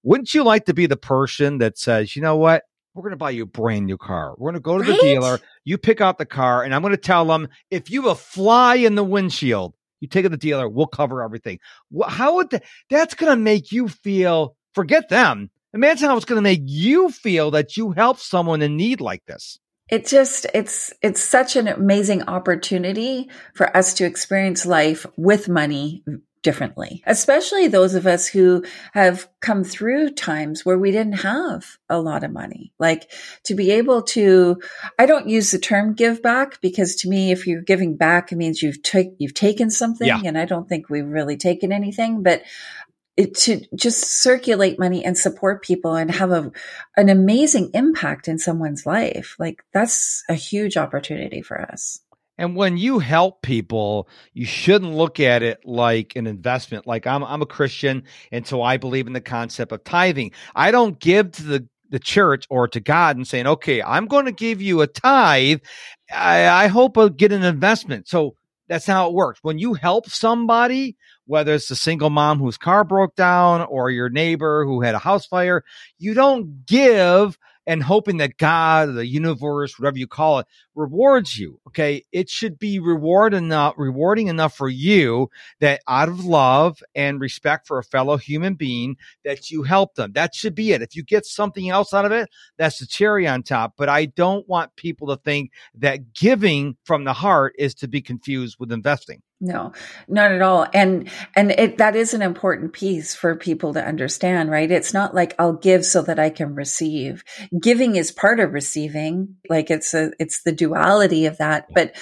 wouldn't 0.01 0.33
you 0.33 0.43
like 0.43 0.65
to 0.65 0.73
be 0.73 0.87
the 0.87 0.97
person 0.97 1.59
that 1.59 1.77
says 1.77 2.15
you 2.15 2.21
know 2.21 2.35
what 2.35 2.63
we're 2.95 3.01
going 3.01 3.11
to 3.11 3.17
buy 3.17 3.31
you 3.31 3.43
a 3.43 3.45
brand 3.45 3.85
new 3.85 3.97
car. 3.97 4.35
We're 4.37 4.51
going 4.51 4.61
to 4.61 4.61
go 4.61 4.77
to 4.77 4.89
right? 4.89 4.99
the 4.99 5.05
dealer. 5.05 5.39
You 5.65 5.77
pick 5.77 5.99
out 5.99 6.17
the 6.17 6.25
car, 6.25 6.63
and 6.63 6.73
I'm 6.73 6.81
going 6.81 6.91
to 6.91 6.97
tell 6.97 7.25
them 7.25 7.49
if 7.69 7.91
you 7.91 8.03
have 8.03 8.11
a 8.11 8.15
fly 8.15 8.75
in 8.75 8.95
the 8.95 9.03
windshield, 9.03 9.75
you 9.99 10.07
take 10.07 10.21
it 10.21 10.29
to 10.29 10.29
the 10.29 10.37
dealer. 10.37 10.69
We'll 10.69 10.87
cover 10.87 11.21
everything. 11.21 11.59
How 12.07 12.35
would 12.35 12.51
that? 12.51 12.63
That's 12.89 13.13
going 13.13 13.31
to 13.31 13.41
make 13.41 13.71
you 13.71 13.89
feel. 13.89 14.55
Forget 14.73 15.09
them. 15.09 15.51
Imagine 15.73 16.07
how 16.07 16.15
it's 16.15 16.25
going 16.25 16.37
to 16.37 16.41
make 16.41 16.61
you 16.63 17.09
feel 17.09 17.51
that 17.51 17.75
you 17.75 17.91
help 17.91 18.19
someone 18.19 18.61
in 18.61 18.77
need 18.77 19.01
like 19.01 19.25
this. 19.25 19.59
It 19.89 20.07
just 20.07 20.47
it's 20.53 20.91
it's 21.01 21.23
such 21.23 21.55
an 21.55 21.67
amazing 21.67 22.23
opportunity 22.23 23.29
for 23.53 23.75
us 23.75 23.93
to 23.95 24.05
experience 24.05 24.65
life 24.65 25.05
with 25.15 25.47
money 25.47 26.03
differently, 26.45 27.01
especially 27.07 27.67
those 27.67 27.95
of 27.95 28.05
us 28.05 28.27
who 28.27 28.63
have 28.93 29.27
come 29.41 29.63
through 29.63 30.11
times 30.11 30.63
where 30.63 30.77
we 30.77 30.91
didn't 30.91 31.21
have 31.23 31.65
a 31.89 31.99
lot 31.99 32.23
of 32.23 32.31
money. 32.31 32.71
Like 32.77 33.09
to 33.45 33.55
be 33.55 33.71
able 33.71 34.03
to, 34.03 34.61
I 34.99 35.07
don't 35.07 35.27
use 35.27 35.49
the 35.49 35.57
term 35.57 35.95
give 35.95 36.21
back 36.21 36.61
because 36.61 36.97
to 36.97 37.09
me, 37.09 37.31
if 37.31 37.47
you're 37.47 37.63
giving 37.63 37.97
back, 37.97 38.31
it 38.31 38.35
means 38.35 38.61
you've, 38.61 38.83
t- 38.83 39.15
you've 39.17 39.33
taken 39.33 39.71
something 39.71 40.07
yeah. 40.07 40.21
and 40.23 40.37
I 40.37 40.45
don't 40.45 40.69
think 40.69 40.87
we've 40.87 41.07
really 41.07 41.35
taken 41.35 41.71
anything, 41.71 42.21
but 42.21 42.43
it, 43.17 43.35
to 43.35 43.61
just 43.75 44.03
circulate 44.03 44.79
money 44.79 45.03
and 45.05 45.17
support 45.17 45.63
people 45.63 45.95
and 45.95 46.11
have 46.11 46.31
a, 46.31 46.51
an 46.97 47.09
amazing 47.09 47.71
impact 47.73 48.27
in 48.27 48.37
someone's 48.37 48.85
life. 48.85 49.35
Like 49.39 49.63
that's 49.73 50.23
a 50.29 50.33
huge 50.33 50.77
opportunity 50.77 51.41
for 51.41 51.59
us. 51.59 51.99
And 52.37 52.55
when 52.55 52.77
you 52.77 52.99
help 52.99 53.41
people, 53.41 54.09
you 54.33 54.45
shouldn't 54.45 54.93
look 54.93 55.19
at 55.19 55.41
it 55.41 55.65
like 55.65 56.15
an 56.17 56.27
investment. 56.27 56.85
Like 56.85 57.07
I'm, 57.07 57.23
I'm 57.23 57.41
a 57.41 57.45
Christian, 57.45 58.03
and 58.31 58.45
so 58.45 58.61
I 58.61 58.77
believe 58.77 59.07
in 59.07 59.13
the 59.13 59.21
concept 59.21 59.71
of 59.71 59.83
tithing. 59.83 60.31
I 60.53 60.71
don't 60.71 60.99
give 60.99 61.31
to 61.33 61.43
the 61.43 61.67
the 61.91 61.99
church 61.99 62.45
or 62.49 62.67
to 62.67 62.81
God 62.81 63.15
and 63.15 63.25
saying, 63.25 63.47
"Okay, 63.47 63.81
I'm 63.81 64.07
going 64.07 64.25
to 64.25 64.33
give 64.33 64.61
you 64.61 64.81
a 64.81 64.87
tithe. 64.87 65.61
I, 66.13 66.65
I 66.65 66.67
hope 66.67 66.97
I'll 66.97 67.07
get 67.07 67.31
an 67.31 67.43
investment." 67.43 68.09
So 68.09 68.35
that's 68.67 68.85
how 68.85 69.07
it 69.07 69.13
works. 69.13 69.39
When 69.43 69.59
you 69.59 69.73
help 69.73 70.09
somebody, 70.09 70.95
whether 71.25 71.53
it's 71.53 71.71
a 71.71 71.75
single 71.75 72.09
mom 72.09 72.39
whose 72.39 72.57
car 72.57 72.83
broke 72.83 73.15
down 73.15 73.61
or 73.61 73.89
your 73.89 74.09
neighbor 74.09 74.65
who 74.65 74.81
had 74.81 74.95
a 74.95 74.99
house 74.99 75.25
fire, 75.25 75.63
you 75.97 76.13
don't 76.13 76.65
give 76.65 77.37
and 77.67 77.81
hoping 77.81 78.17
that 78.17 78.37
God, 78.37 78.93
the 78.93 79.07
universe, 79.07 79.79
whatever 79.79 79.97
you 79.97 80.07
call 80.07 80.39
it, 80.39 80.47
rewards 80.75 81.37
you. 81.37 81.59
Okay. 81.67 82.03
It 82.11 82.29
should 82.29 82.59
be 82.59 82.79
reward 82.79 83.33
enough, 83.33 83.75
rewarding 83.77 84.27
enough 84.27 84.55
for 84.55 84.69
you 84.69 85.29
that 85.59 85.81
out 85.87 86.09
of 86.09 86.25
love 86.25 86.83
and 86.93 87.19
respect 87.19 87.67
for 87.67 87.79
a 87.79 87.83
fellow 87.83 88.17
human 88.17 88.55
being 88.55 88.97
that 89.23 89.49
you 89.49 89.63
help 89.63 89.95
them. 89.95 90.11
That 90.13 90.35
should 90.35 90.55
be 90.55 90.71
it. 90.71 90.81
If 90.81 90.95
you 90.95 91.03
get 91.03 91.25
something 91.25 91.69
else 91.69 91.93
out 91.93 92.05
of 92.05 92.11
it, 92.11 92.29
that's 92.57 92.79
the 92.79 92.85
cherry 92.85 93.27
on 93.27 93.43
top. 93.43 93.73
But 93.77 93.89
I 93.89 94.05
don't 94.05 94.47
want 94.47 94.75
people 94.75 95.07
to 95.07 95.17
think 95.17 95.51
that 95.75 96.13
giving 96.13 96.77
from 96.83 97.03
the 97.03 97.13
heart 97.13 97.55
is 97.57 97.73
to 97.75 97.87
be 97.87 98.01
confused 98.01 98.57
with 98.59 98.71
investing. 98.71 99.21
No, 99.41 99.73
not 100.07 100.31
at 100.31 100.41
all. 100.41 100.65
And, 100.73 101.09
and 101.35 101.51
it, 101.51 101.77
that 101.77 101.95
is 101.95 102.13
an 102.13 102.21
important 102.21 102.71
piece 102.71 103.13
for 103.13 103.35
people 103.35 103.73
to 103.73 103.85
understand, 103.85 104.49
right? 104.49 104.71
It's 104.71 104.93
not 104.93 105.13
like 105.13 105.35
I'll 105.37 105.53
give 105.53 105.85
so 105.85 106.01
that 106.03 106.19
I 106.19 106.29
can 106.29 106.55
receive. 106.55 107.23
Giving 107.59 107.97
is 107.97 108.11
part 108.11 108.39
of 108.39 108.53
receiving. 108.53 109.35
Like 109.49 109.69
it's 109.69 109.93
a, 109.93 110.11
it's 110.19 110.43
the 110.43 110.53
duality 110.65 111.25
of 111.25 111.37
that, 111.37 111.67
but 111.73 111.95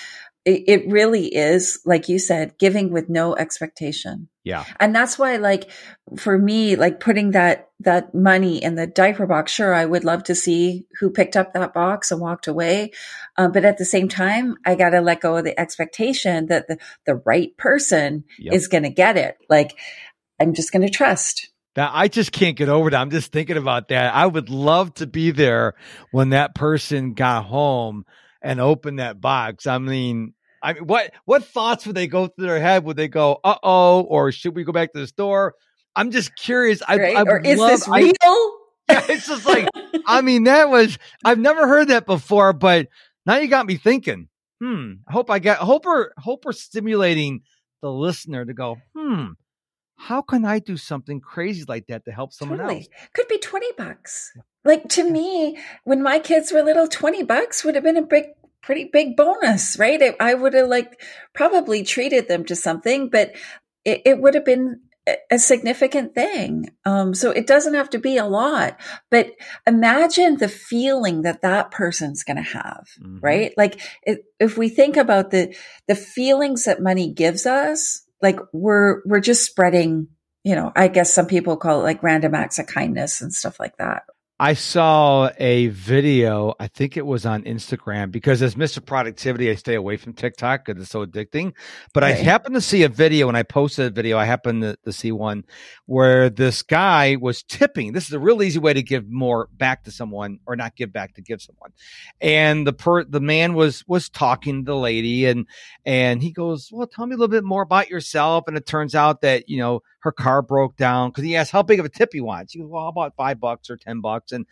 it, 0.45 0.63
it 0.67 0.91
really 0.91 1.27
is, 1.27 1.79
like 1.85 2.09
you 2.09 2.19
said, 2.19 2.57
giving 2.57 2.91
with 2.91 3.07
no 3.07 3.33
expectation. 3.35 4.27
Yeah. 4.43 4.65
And 4.77 4.93
that's 4.93 5.17
why, 5.17 5.37
like, 5.37 5.69
for 6.17 6.37
me, 6.37 6.75
like 6.75 6.99
putting 6.99 7.31
that, 7.31 7.69
that 7.79 8.13
money 8.13 8.61
in 8.61 8.75
the 8.75 8.85
diaper 8.85 9.25
box, 9.25 9.53
sure, 9.53 9.73
I 9.73 9.85
would 9.85 10.03
love 10.03 10.25
to 10.25 10.35
see 10.35 10.85
who 10.99 11.11
picked 11.11 11.37
up 11.37 11.53
that 11.53 11.73
box 11.73 12.11
and 12.11 12.19
walked 12.19 12.47
away. 12.47 12.91
Um, 13.37 13.53
but 13.53 13.63
at 13.63 13.77
the 13.77 13.85
same 13.85 14.09
time, 14.09 14.57
I 14.65 14.75
got 14.75 14.89
to 14.89 14.99
let 14.99 15.21
go 15.21 15.37
of 15.37 15.45
the 15.45 15.57
expectation 15.57 16.47
that 16.47 16.67
the, 16.67 16.77
the 17.05 17.15
right 17.25 17.55
person 17.57 18.25
yep. 18.37 18.53
is 18.53 18.67
going 18.67 18.83
to 18.83 18.89
get 18.89 19.15
it. 19.15 19.37
Like, 19.49 19.79
I'm 20.41 20.53
just 20.53 20.73
going 20.73 20.85
to 20.85 20.93
trust. 20.93 21.49
That 21.75 21.91
I 21.93 22.09
just 22.09 22.33
can't 22.33 22.57
get 22.57 22.67
over 22.67 22.89
that. 22.89 22.99
I'm 22.99 23.11
just 23.11 23.31
thinking 23.31 23.57
about 23.57 23.87
that. 23.87 24.13
I 24.13 24.25
would 24.25 24.49
love 24.49 24.93
to 24.95 25.07
be 25.07 25.31
there 25.31 25.75
when 26.11 26.31
that 26.31 26.53
person 26.53 27.13
got 27.13 27.45
home 27.45 28.05
and 28.43 28.59
open 28.59 28.97
that 28.97 29.21
box. 29.21 29.65
I 29.65 29.77
mean, 29.77 30.33
I 30.61 30.73
mean, 30.73 30.85
what 30.85 31.11
what 31.25 31.45
thoughts 31.45 31.87
would 31.87 31.95
they 31.95 32.07
go 32.07 32.27
through 32.27 32.45
their 32.45 32.59
head? 32.59 32.83
Would 32.83 32.97
they 32.97 33.07
go, 33.07 33.39
"Uh 33.43 33.57
oh," 33.63 34.01
or 34.01 34.31
should 34.31 34.55
we 34.55 34.63
go 34.63 34.71
back 34.71 34.93
to 34.93 34.99
the 34.99 35.07
store? 35.07 35.55
I'm 35.95 36.11
just 36.11 36.35
curious. 36.35 36.81
I, 36.87 36.97
right? 36.97 37.17
I 37.17 37.21
or 37.23 37.39
is 37.39 37.59
love, 37.59 37.69
this 37.69 37.87
real? 37.87 38.13
I, 38.21 38.57
yeah, 38.91 39.05
it's 39.09 39.27
just 39.27 39.45
like, 39.45 39.67
I 40.05 40.21
mean, 40.21 40.43
that 40.43 40.69
was 40.69 40.97
I've 41.23 41.39
never 41.39 41.67
heard 41.67 41.87
that 41.87 42.05
before, 42.05 42.53
but 42.53 42.89
now 43.25 43.37
you 43.37 43.47
got 43.47 43.65
me 43.65 43.77
thinking. 43.77 44.27
Hmm. 44.61 44.93
I 45.07 45.13
hope 45.13 45.29
I 45.29 45.39
get 45.39 45.57
hope 45.57 45.85
we're 45.85 46.11
hope 46.17 46.45
we're 46.45 46.53
stimulating 46.53 47.41
the 47.81 47.91
listener 47.91 48.45
to 48.45 48.53
go. 48.53 48.77
Hmm. 48.95 49.31
How 49.95 50.21
can 50.21 50.45
I 50.45 50.59
do 50.59 50.77
something 50.77 51.21
crazy 51.21 51.63
like 51.67 51.87
that 51.87 52.05
to 52.05 52.11
help 52.11 52.33
someone 52.33 52.59
totally. 52.59 52.77
else? 52.79 52.87
Could 53.13 53.27
be 53.27 53.39
twenty 53.39 53.71
bucks. 53.77 54.31
Like 54.65 54.89
to 54.89 55.09
me, 55.09 55.57
when 55.83 56.01
my 56.01 56.19
kids 56.19 56.51
were 56.51 56.63
little, 56.63 56.87
twenty 56.87 57.23
bucks 57.23 57.63
would 57.63 57.75
have 57.75 57.83
been 57.83 57.97
a 57.97 58.01
big 58.01 58.25
pretty 58.61 58.89
big 58.91 59.15
bonus, 59.15 59.77
right? 59.77 60.01
It, 60.01 60.15
I 60.19 60.33
would 60.33 60.53
have 60.53 60.69
like 60.69 61.01
probably 61.33 61.83
treated 61.83 62.27
them 62.27 62.45
to 62.45 62.55
something, 62.55 63.09
but 63.09 63.35
it, 63.85 64.01
it 64.05 64.21
would 64.21 64.35
have 64.35 64.45
been 64.45 64.81
a 65.29 65.37
significant 65.37 66.15
thing. 66.15 66.69
Um, 66.85 67.13
so 67.13 67.29
it 67.31 67.45
doesn't 67.45 67.73
have 67.73 67.89
to 67.89 67.99
be 67.99 68.15
a 68.15 68.25
lot, 68.25 68.79
but 69.11 69.31
imagine 69.67 70.37
the 70.37 70.47
feeling 70.47 71.23
that 71.23 71.41
that 71.41 71.71
person's 71.71 72.23
going 72.23 72.37
to 72.37 72.41
have, 72.41 72.87
mm-hmm. 73.01 73.19
right? 73.19 73.53
Like 73.57 73.81
if 74.39 74.57
we 74.57 74.69
think 74.69 74.95
about 74.95 75.31
the, 75.31 75.53
the 75.89 75.95
feelings 75.95 76.63
that 76.63 76.81
money 76.81 77.11
gives 77.11 77.45
us, 77.45 78.02
like 78.23 78.39
we're, 78.51 79.03
we're 79.05 79.19
just 79.19 79.45
spreading, 79.45 80.07
you 80.43 80.55
know, 80.55 80.71
I 80.75 80.87
guess 80.87 81.13
some 81.13 81.27
people 81.27 81.57
call 81.57 81.81
it 81.81 81.83
like 81.83 82.01
random 82.01 82.33
acts 82.33 82.57
of 82.57 82.65
kindness 82.65 83.21
and 83.21 83.31
stuff 83.31 83.59
like 83.59 83.77
that. 83.77 84.03
I 84.43 84.55
saw 84.55 85.29
a 85.37 85.67
video, 85.67 86.53
I 86.59 86.67
think 86.67 86.97
it 86.97 87.05
was 87.05 87.25
on 87.25 87.43
Instagram, 87.43 88.11
because 88.11 88.41
as 88.41 88.55
Mr. 88.55 88.85
Productivity, 88.85 89.49
I 89.49 89.55
stay 89.55 89.75
away 89.75 89.95
from 89.95 90.11
TikTok 90.11 90.65
because 90.65 90.81
it's 90.81 90.91
so 90.91 91.05
addicting. 91.05 91.53
But 91.93 92.03
I 92.03 92.11
happened 92.11 92.55
to 92.55 92.59
see 92.59 92.83
a 92.83 92.89
video, 92.89 93.29
and 93.29 93.37
I 93.37 93.43
posted 93.43 93.85
a 93.85 93.89
video. 93.89 94.17
I 94.17 94.25
happened 94.25 94.63
to, 94.63 94.77
to, 94.83 94.91
see 94.91 95.13
one 95.13 95.45
where 95.85 96.29
this 96.29 96.61
guy 96.61 97.15
was 97.15 97.41
tipping. 97.43 97.93
This 97.93 98.07
is 98.07 98.11
a 98.11 98.19
real 98.19 98.43
easy 98.43 98.59
way 98.59 98.73
to 98.73 98.83
give 98.83 99.09
more 99.09 99.47
back 99.53 99.85
to 99.85 99.91
someone, 99.91 100.39
or 100.45 100.57
not 100.57 100.75
give 100.75 100.91
back 100.91 101.13
to 101.13 101.21
give 101.21 101.41
someone. 101.41 101.71
And 102.19 102.67
the 102.67 102.73
per 102.73 103.05
the 103.05 103.21
man 103.21 103.53
was 103.53 103.85
was 103.87 104.09
talking 104.09 104.65
to 104.65 104.71
the 104.73 104.77
lady, 104.77 105.25
and 105.25 105.47
and 105.85 106.21
he 106.21 106.33
goes, 106.33 106.67
"Well, 106.69 106.87
tell 106.87 107.05
me 107.05 107.15
a 107.15 107.17
little 107.17 107.31
bit 107.31 107.45
more 107.45 107.61
about 107.61 107.89
yourself." 107.89 108.43
And 108.47 108.57
it 108.57 108.65
turns 108.65 108.93
out 108.93 109.21
that 109.21 109.47
you 109.47 109.59
know 109.59 109.83
her 109.99 110.11
car 110.11 110.41
broke 110.41 110.75
down 110.75 111.11
because 111.11 111.23
he 111.23 111.37
asked 111.37 111.51
how 111.51 111.63
big 111.63 111.79
of 111.79 111.85
a 111.85 111.89
tip 111.89 112.09
he 112.11 112.19
wants. 112.19 112.51
He 112.51 112.59
goes, 112.59 112.67
"Well, 112.69 112.83
how 112.83 112.89
about 112.89 113.15
five 113.15 113.39
bucks 113.39 113.69
or 113.69 113.77
ten 113.77 114.01
bucks?" 114.01 114.32
And 114.33 114.45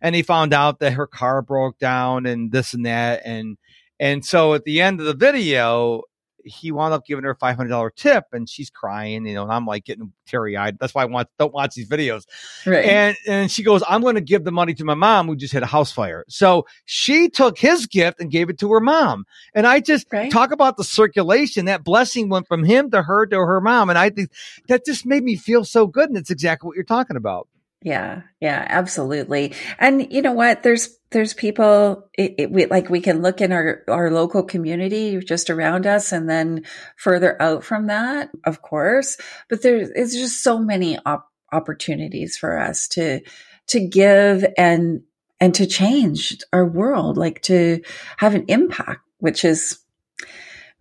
and 0.00 0.14
he 0.14 0.22
found 0.22 0.52
out 0.52 0.80
that 0.80 0.92
her 0.92 1.06
car 1.06 1.42
broke 1.42 1.78
down 1.78 2.26
and 2.26 2.52
this 2.52 2.74
and 2.74 2.86
that 2.86 3.22
and 3.24 3.56
and 3.98 4.24
so 4.24 4.54
at 4.54 4.64
the 4.64 4.80
end 4.80 5.00
of 5.00 5.06
the 5.06 5.14
video 5.14 6.02
he 6.48 6.72
wound 6.72 6.94
up 6.94 7.04
giving 7.06 7.24
her 7.24 7.30
a 7.30 7.36
five 7.36 7.56
hundred 7.56 7.70
dollar 7.70 7.90
tip, 7.90 8.24
and 8.32 8.48
she's 8.48 8.70
crying, 8.70 9.26
you 9.26 9.34
know, 9.34 9.42
and 9.42 9.52
I'm 9.52 9.66
like 9.66 9.84
getting 9.84 10.12
teary 10.26 10.56
eyed. 10.56 10.78
That's 10.78 10.94
why 10.94 11.02
I 11.02 11.06
want 11.06 11.28
don't 11.38 11.52
watch 11.52 11.74
these 11.74 11.88
videos. 11.88 12.26
Right. 12.66 12.84
And 12.84 13.16
and 13.26 13.50
she 13.50 13.62
goes, 13.62 13.82
I'm 13.88 14.00
going 14.00 14.16
to 14.16 14.20
give 14.20 14.44
the 14.44 14.52
money 14.52 14.74
to 14.74 14.84
my 14.84 14.94
mom 14.94 15.26
who 15.26 15.36
just 15.36 15.52
had 15.52 15.62
a 15.62 15.66
house 15.66 15.92
fire. 15.92 16.24
So 16.28 16.66
she 16.84 17.28
took 17.28 17.58
his 17.58 17.86
gift 17.86 18.20
and 18.20 18.30
gave 18.30 18.50
it 18.50 18.58
to 18.60 18.70
her 18.72 18.80
mom. 18.80 19.26
And 19.54 19.66
I 19.66 19.80
just 19.80 20.06
right. 20.12 20.32
talk 20.32 20.52
about 20.52 20.76
the 20.76 20.84
circulation. 20.84 21.66
That 21.66 21.84
blessing 21.84 22.28
went 22.28 22.48
from 22.48 22.64
him 22.64 22.90
to 22.90 23.02
her 23.02 23.26
to 23.26 23.36
her 23.36 23.60
mom, 23.60 23.90
and 23.90 23.98
I 23.98 24.10
think 24.10 24.30
that 24.68 24.84
just 24.84 25.06
made 25.06 25.22
me 25.22 25.36
feel 25.36 25.64
so 25.64 25.86
good. 25.86 26.08
And 26.08 26.18
it's 26.18 26.30
exactly 26.30 26.66
what 26.66 26.76
you're 26.76 26.84
talking 26.84 27.16
about. 27.16 27.48
Yeah, 27.82 28.22
yeah, 28.40 28.66
absolutely. 28.68 29.54
And 29.78 30.12
you 30.12 30.20
know 30.20 30.32
what? 30.32 30.62
There's 30.64 30.96
there's 31.10 31.32
people 31.32 32.08
it, 32.18 32.34
it, 32.38 32.50
we, 32.50 32.66
like 32.66 32.90
we 32.90 33.00
can 33.00 33.22
look 33.22 33.40
in 33.40 33.52
our 33.52 33.84
our 33.88 34.10
local 34.10 34.42
community 34.42 35.18
just 35.20 35.48
around 35.48 35.86
us, 35.86 36.10
and 36.10 36.28
then 36.28 36.64
further 36.96 37.40
out 37.40 37.62
from 37.62 37.86
that, 37.86 38.30
of 38.44 38.62
course. 38.62 39.16
But 39.48 39.62
there's 39.62 39.90
it's 39.90 40.14
just 40.14 40.42
so 40.42 40.58
many 40.58 40.98
op- 41.06 41.30
opportunities 41.52 42.36
for 42.36 42.58
us 42.58 42.88
to 42.88 43.20
to 43.68 43.80
give 43.86 44.44
and 44.56 45.02
and 45.40 45.54
to 45.54 45.66
change 45.66 46.36
our 46.52 46.66
world, 46.66 47.16
like 47.16 47.42
to 47.42 47.80
have 48.16 48.34
an 48.34 48.44
impact, 48.48 49.02
which 49.18 49.44
is 49.44 49.78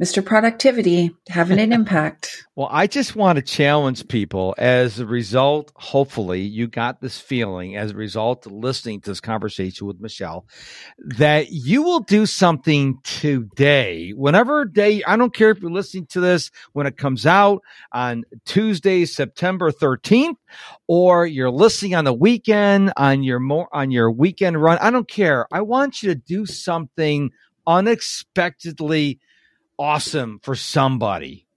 Mr. 0.02 0.24
Productivity 0.24 1.16
having 1.28 1.58
an 1.58 1.74
impact. 1.74 2.46
well, 2.56 2.70
I 2.70 2.86
just 2.86 3.16
want 3.16 3.38
to 3.38 3.42
challenge 3.42 4.08
people 4.08 4.54
as 4.60 5.00
a 5.00 5.08
result, 5.08 5.72
hopefully, 5.76 6.42
you 6.42 6.68
got 6.68 7.02
this 7.02 7.20
feeling 7.20 7.76
as 7.76 7.92
a 7.92 7.96
result 7.96 8.46
of 8.46 8.52
listening 8.52 9.02
to 9.02 9.10
this 9.10 9.20
conversation 9.20 9.88
with 9.88 10.00
Michelle 10.00 10.46
that 11.00 11.52
you 11.52 11.82
will 11.82 12.02
do 12.02 12.28
something 12.28 13.00
today, 13.04 14.12
whenever 14.12 14.66
day, 14.66 15.02
I 15.04 15.18
don't 15.18 15.34
care 15.34 15.50
if 15.50 15.62
you're 15.62 15.72
listening 15.72 16.06
to 16.08 16.20
this 16.20 16.52
when 16.74 16.86
it 16.86 16.96
comes 16.96 17.26
out 17.26 17.64
on 17.92 18.24
Tuesday, 18.46 19.06
September 19.06 19.72
13th, 19.72 20.36
or 20.86 21.26
you're 21.26 21.50
listening 21.50 21.96
on 21.96 22.06
the 22.06 22.14
weekend 22.14 22.94
on 22.98 23.24
your 23.24 23.40
more 23.40 23.68
on 23.74 23.90
your 23.90 24.12
weekend 24.12 24.62
run. 24.62 24.78
I 24.80 24.92
don't 24.92 25.10
care. 25.10 25.48
I 25.52 25.62
want 25.62 26.04
you 26.04 26.10
to 26.10 26.16
do 26.16 26.46
something 26.46 27.32
unexpectedly 27.66 29.20
awesome 29.78 30.40
for 30.44 30.56
somebody. 30.56 31.48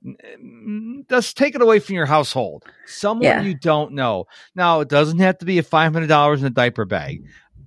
Just 1.11 1.37
take 1.37 1.55
it 1.55 1.63
away 1.63 1.79
from 1.79 1.95
your 1.95 2.07
household. 2.07 2.65
Someone 2.87 3.25
yeah. 3.25 3.43
you 3.43 3.55
don't 3.55 3.93
know. 3.93 4.27
Now, 4.55 4.81
it 4.81 4.89
doesn't 4.89 5.19
have 5.19 5.39
to 5.39 5.45
be 5.45 5.59
a 5.59 5.63
$500 5.63 6.39
in 6.39 6.45
a 6.45 6.51
diaper 6.51 6.85
bag, 6.85 7.25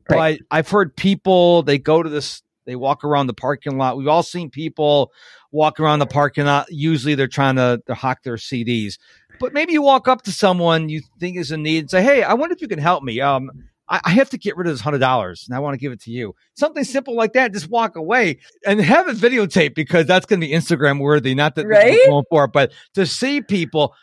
right. 0.10 0.40
but 0.40 0.48
I've 0.50 0.70
heard 0.70 0.96
people, 0.96 1.62
they 1.64 1.78
go 1.78 2.02
to 2.02 2.10
this, 2.10 2.42
they 2.66 2.76
walk 2.76 3.04
around 3.04 3.28
the 3.28 3.34
parking 3.34 3.78
lot. 3.78 3.98
We've 3.98 4.08
all 4.08 4.24
seen 4.24 4.50
people 4.50 5.12
walk 5.52 5.80
around 5.80 6.00
the 6.00 6.08
parking 6.08 6.46
lot. 6.46 6.68
Usually 6.70 7.14
they're 7.14 7.28
trying 7.28 7.58
to, 7.58 7.82
to 7.86 7.94
hawk 7.94 8.24
their 8.24 8.38
CDs. 8.38 8.98
But 9.40 9.54
maybe 9.54 9.74
you 9.74 9.82
walk 9.82 10.08
up 10.08 10.24
to 10.24 10.32
someone 10.32 10.90
you 10.90 11.02
think 11.20 11.38
is 11.38 11.52
in 11.52 11.64
need 11.64 11.80
and 11.80 11.92
say, 11.92 12.02
Hey, 12.02 12.24
I 12.24 12.34
wonder 12.34 12.54
if 12.54 12.62
you 12.62 12.68
can 12.68 12.80
help 12.80 13.04
me. 13.04 13.20
Um, 13.20 13.52
I, 13.90 14.02
I 14.06 14.10
have 14.12 14.30
to 14.32 14.38
get 14.38 14.56
rid 14.58 14.68
of 14.68 14.74
this 14.74 14.82
hundred 14.82 15.00
dollars 15.00 15.46
and 15.48 15.56
I 15.56 15.60
want 15.60 15.74
to 15.74 15.80
give 15.80 15.92
it 15.92 16.02
to 16.02 16.12
you. 16.12 16.36
Something 16.56 16.84
simple 16.84 17.16
like 17.16 17.34
that. 17.34 17.54
Just 17.54 17.70
walk 17.70 17.96
away 17.96 18.40
and 18.66 18.80
have 18.80 19.08
it 19.08 19.18
videotape 19.18 19.76
because 19.76 20.06
that's 20.06 20.26
going 20.26 20.40
to 20.42 20.48
be 20.48 20.54
Instagram 20.54 21.00
worthy. 21.00 21.36
Not 21.36 21.56
that 21.56 21.68
right? 21.68 22.00
going 22.06 22.26
for 22.30 22.46
it, 22.46 22.52
but 22.54 22.72
to 22.96 23.06
see 23.06 23.42
people 23.42 23.94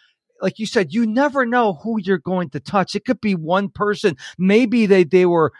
like 0.42 0.58
you 0.58 0.66
said, 0.66 0.92
you 0.92 1.06
never 1.06 1.44
know 1.44 1.74
who 1.74 2.00
you're 2.00 2.18
going 2.18 2.50
to 2.50 2.60
touch. 2.60 2.94
It 2.94 3.04
could 3.04 3.20
be 3.20 3.34
one 3.34 3.68
person. 3.68 4.16
Maybe 4.38 4.86
they, 4.86 5.04
they 5.04 5.26
were, 5.26 5.52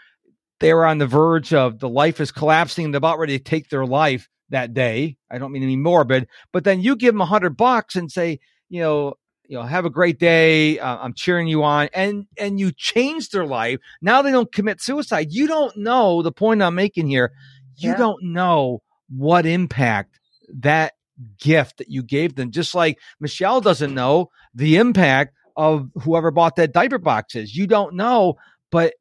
they 0.59 0.73
were 0.73 0.85
on 0.85 0.97
the 0.97 1.07
verge 1.07 1.53
of 1.53 1.79
the 1.79 1.89
life 1.89 2.19
is 2.19 2.31
collapsing. 2.31 2.91
They're 2.91 2.97
about 2.97 3.19
ready 3.19 3.37
to 3.37 3.43
take 3.43 3.69
their 3.69 3.85
life 3.85 4.27
that 4.49 4.73
day. 4.73 5.17
I 5.29 5.37
don't 5.37 5.51
mean 5.51 5.63
any 5.63 5.75
morbid, 5.75 6.27
but 6.51 6.63
then 6.63 6.81
you 6.81 6.95
give 6.95 7.13
them 7.13 7.21
a 7.21 7.25
hundred 7.25 7.57
bucks 7.57 7.95
and 7.95 8.11
say, 8.11 8.39
you 8.69 8.81
know, 8.81 9.13
you 9.51 9.57
know, 9.57 9.63
have 9.63 9.83
a 9.83 9.89
great 9.89 10.17
day. 10.17 10.79
Uh, 10.79 10.97
I'm 10.99 11.13
cheering 11.13 11.49
you 11.49 11.61
on. 11.61 11.89
And, 11.93 12.25
and 12.37 12.57
you 12.57 12.71
change 12.71 13.31
their 13.31 13.45
life. 13.45 13.79
Now 14.01 14.21
they 14.21 14.31
don't 14.31 14.49
commit 14.49 14.79
suicide. 14.79 15.33
You 15.33 15.45
don't 15.45 15.75
know 15.75 16.21
the 16.21 16.31
point 16.31 16.63
I'm 16.63 16.73
making 16.73 17.07
here. 17.07 17.33
You 17.75 17.89
yeah. 17.89 17.97
don't 17.97 18.23
know 18.23 18.81
what 19.09 19.45
impact 19.45 20.21
that 20.53 20.93
gift 21.37 21.79
that 21.79 21.89
you 21.89 22.01
gave 22.01 22.35
them. 22.35 22.51
Just 22.51 22.73
like 22.73 22.97
Michelle 23.19 23.59
doesn't 23.59 23.93
know 23.93 24.29
the 24.55 24.77
impact 24.77 25.35
of 25.57 25.89
whoever 26.01 26.31
bought 26.31 26.55
that 26.55 26.71
diaper 26.71 26.97
boxes. 26.97 27.53
You 27.53 27.67
don't 27.67 27.95
know, 27.95 28.35
but 28.71 28.93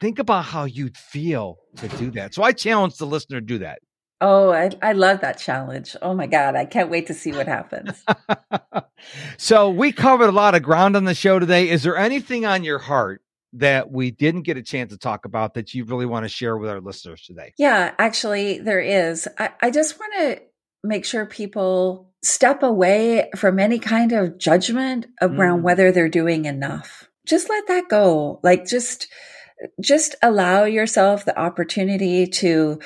think 0.00 0.20
about 0.20 0.44
how 0.44 0.66
you'd 0.66 0.96
feel 0.96 1.58
to 1.78 1.88
do 1.88 2.12
that. 2.12 2.32
So 2.32 2.44
I 2.44 2.52
challenge 2.52 2.96
the 2.96 3.06
listener 3.06 3.40
to 3.40 3.46
do 3.46 3.58
that. 3.58 3.80
Oh, 4.20 4.50
I, 4.50 4.70
I 4.82 4.92
love 4.92 5.20
that 5.22 5.38
challenge. 5.38 5.96
Oh 6.02 6.14
my 6.14 6.26
God. 6.26 6.54
I 6.54 6.66
can't 6.66 6.90
wait 6.90 7.06
to 7.06 7.14
see 7.14 7.32
what 7.32 7.46
happens. 7.46 8.04
so 9.38 9.70
we 9.70 9.92
covered 9.92 10.28
a 10.28 10.32
lot 10.32 10.54
of 10.54 10.62
ground 10.62 10.96
on 10.96 11.04
the 11.04 11.14
show 11.14 11.38
today. 11.38 11.70
Is 11.70 11.82
there 11.82 11.96
anything 11.96 12.44
on 12.44 12.62
your 12.62 12.78
heart 12.78 13.22
that 13.54 13.90
we 13.90 14.10
didn't 14.10 14.42
get 14.42 14.56
a 14.56 14.62
chance 14.62 14.92
to 14.92 14.98
talk 14.98 15.24
about 15.24 15.54
that 15.54 15.74
you 15.74 15.84
really 15.84 16.06
want 16.06 16.24
to 16.24 16.28
share 16.28 16.56
with 16.56 16.68
our 16.68 16.80
listeners 16.80 17.22
today? 17.22 17.52
Yeah, 17.56 17.94
actually, 17.98 18.58
there 18.58 18.80
is. 18.80 19.26
I, 19.38 19.50
I 19.62 19.70
just 19.70 19.98
want 19.98 20.12
to 20.18 20.42
make 20.84 21.04
sure 21.04 21.24
people 21.26 22.10
step 22.22 22.62
away 22.62 23.30
from 23.36 23.58
any 23.58 23.78
kind 23.78 24.12
of 24.12 24.38
judgment 24.38 25.06
around 25.22 25.60
mm. 25.60 25.62
whether 25.62 25.90
they're 25.92 26.08
doing 26.08 26.44
enough. 26.44 27.08
Just 27.26 27.48
let 27.48 27.66
that 27.68 27.88
go. 27.88 28.40
Like, 28.42 28.66
just 28.66 29.08
just 29.80 30.14
allow 30.22 30.64
yourself 30.64 31.24
the 31.24 31.38
opportunity 31.38 32.26
to 32.26 32.80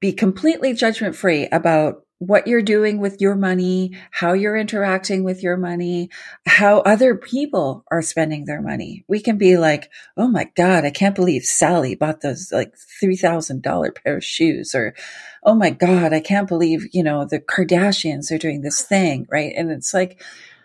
be 0.00 0.12
completely 0.12 0.72
judgment 0.74 1.16
free 1.16 1.48
about 1.50 2.04
what 2.18 2.46
you're 2.46 2.62
doing 2.62 3.00
with 3.00 3.20
your 3.20 3.34
money, 3.34 3.98
how 4.12 4.32
you're 4.32 4.56
interacting 4.56 5.24
with 5.24 5.42
your 5.42 5.56
money, 5.56 6.08
how 6.46 6.78
other 6.82 7.16
people 7.16 7.84
are 7.90 8.00
spending 8.00 8.44
their 8.44 8.62
money. 8.62 9.04
We 9.08 9.18
can 9.18 9.38
be 9.38 9.56
like, 9.56 9.90
Oh 10.16 10.28
my 10.28 10.48
God, 10.54 10.84
I 10.84 10.90
can't 10.90 11.16
believe 11.16 11.42
Sally 11.42 11.96
bought 11.96 12.20
those 12.20 12.52
like 12.52 12.74
$3,000 13.02 13.94
pair 13.96 14.18
of 14.18 14.24
shoes 14.24 14.72
or, 14.72 14.94
Oh 15.42 15.56
my 15.56 15.70
God, 15.70 16.12
I 16.12 16.20
can't 16.20 16.46
believe, 16.46 16.86
you 16.92 17.02
know, 17.02 17.24
the 17.24 17.40
Kardashians 17.40 18.30
are 18.30 18.38
doing 18.38 18.60
this 18.60 18.82
thing. 18.82 19.26
Right. 19.28 19.52
And 19.56 19.72
it's 19.72 19.92
like, 19.92 20.22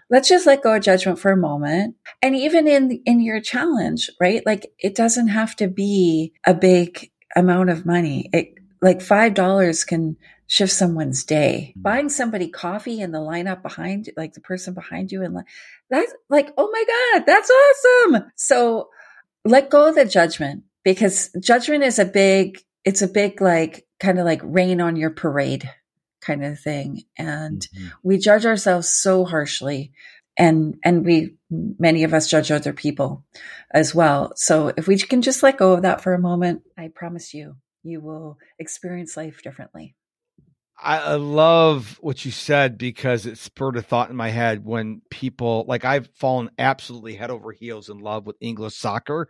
let's 0.09 0.29
just 0.29 0.45
let 0.45 0.63
go 0.63 0.75
of 0.75 0.83
judgment 0.83 1.19
for 1.19 1.31
a 1.31 1.37
moment. 1.37 1.95
And 2.21 2.35
even 2.35 2.67
in, 2.67 3.01
in 3.05 3.19
your 3.21 3.41
challenge, 3.41 4.09
right? 4.19 4.45
Like 4.45 4.71
it 4.79 4.95
doesn't 4.95 5.29
have 5.29 5.55
to 5.57 5.67
be 5.67 6.33
a 6.45 6.53
big 6.53 7.11
amount 7.35 7.69
of 7.69 7.85
money. 7.85 8.29
It, 8.33 8.55
like 8.81 8.99
$5 8.99 9.87
can 9.87 10.17
shift 10.47 10.71
someone's 10.71 11.23
day. 11.23 11.71
Mm-hmm. 11.71 11.81
Buying 11.81 12.09
somebody 12.09 12.49
coffee 12.49 13.01
in 13.01 13.11
the 13.11 13.19
lineup 13.19 13.61
behind, 13.61 14.09
like 14.17 14.33
the 14.33 14.41
person 14.41 14.73
behind 14.73 15.11
you, 15.11 15.23
and 15.23 15.33
like 15.33 15.45
that's 15.89 16.13
like, 16.29 16.51
oh 16.57 16.69
my 16.71 16.85
God, 16.87 17.25
that's 17.25 17.51
awesome. 17.51 18.31
So 18.35 18.89
let 19.45 19.69
go 19.69 19.89
of 19.89 19.95
the 19.95 20.05
judgment 20.05 20.63
because 20.83 21.29
judgment 21.39 21.83
is 21.83 21.99
a 21.99 22.05
big, 22.05 22.59
it's 22.85 23.01
a 23.01 23.07
big, 23.07 23.41
like, 23.41 23.85
kind 23.99 24.19
of 24.19 24.25
like 24.25 24.41
rain 24.43 24.79
on 24.79 24.95
your 24.95 25.09
parade 25.09 25.69
kind 26.21 26.43
of 26.43 26.59
thing. 26.59 27.03
And 27.17 27.61
mm-hmm. 27.61 27.87
we 28.03 28.17
judge 28.17 28.45
ourselves 28.45 28.89
so 28.89 29.25
harshly. 29.25 29.91
And, 30.37 30.77
and 30.83 31.03
we, 31.03 31.35
many 31.49 32.03
of 32.03 32.13
us 32.13 32.29
judge 32.29 32.51
other 32.51 32.73
people 32.73 33.25
as 33.71 33.95
well. 33.95 34.33
So 34.35 34.71
if 34.77 34.87
we 34.87 34.97
can 34.97 35.21
just 35.21 35.41
let 35.41 35.57
go 35.57 35.73
of 35.73 35.81
that 35.81 36.01
for 36.01 36.13
a 36.13 36.19
moment, 36.19 36.61
I 36.77 36.89
promise 36.89 37.33
you, 37.33 37.55
you 37.83 38.01
will 38.01 38.37
experience 38.59 39.17
life 39.17 39.41
differently. 39.41 39.95
I 40.79 41.15
love 41.15 41.97
what 42.01 42.23
you 42.23 42.29
said 42.29 42.77
because 42.77 43.25
it 43.25 43.39
spurred 43.39 43.77
a 43.77 43.81
thought 43.81 44.11
in 44.11 44.15
my 44.15 44.29
head 44.29 44.63
when 44.63 45.01
people 45.09 45.65
like 45.67 45.85
I've 45.85 46.07
fallen 46.13 46.51
absolutely 46.59 47.15
head 47.15 47.31
over 47.31 47.51
heels 47.51 47.89
in 47.89 47.97
love 47.97 48.27
with 48.27 48.35
English 48.41 48.75
soccer. 48.75 49.27